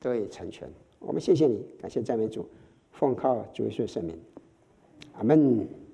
[0.00, 0.68] 得以成全。
[0.98, 2.46] 我们谢谢你，感谢赞美主，
[2.92, 4.18] 奉靠主耶稣圣名，
[5.14, 5.85] 阿门。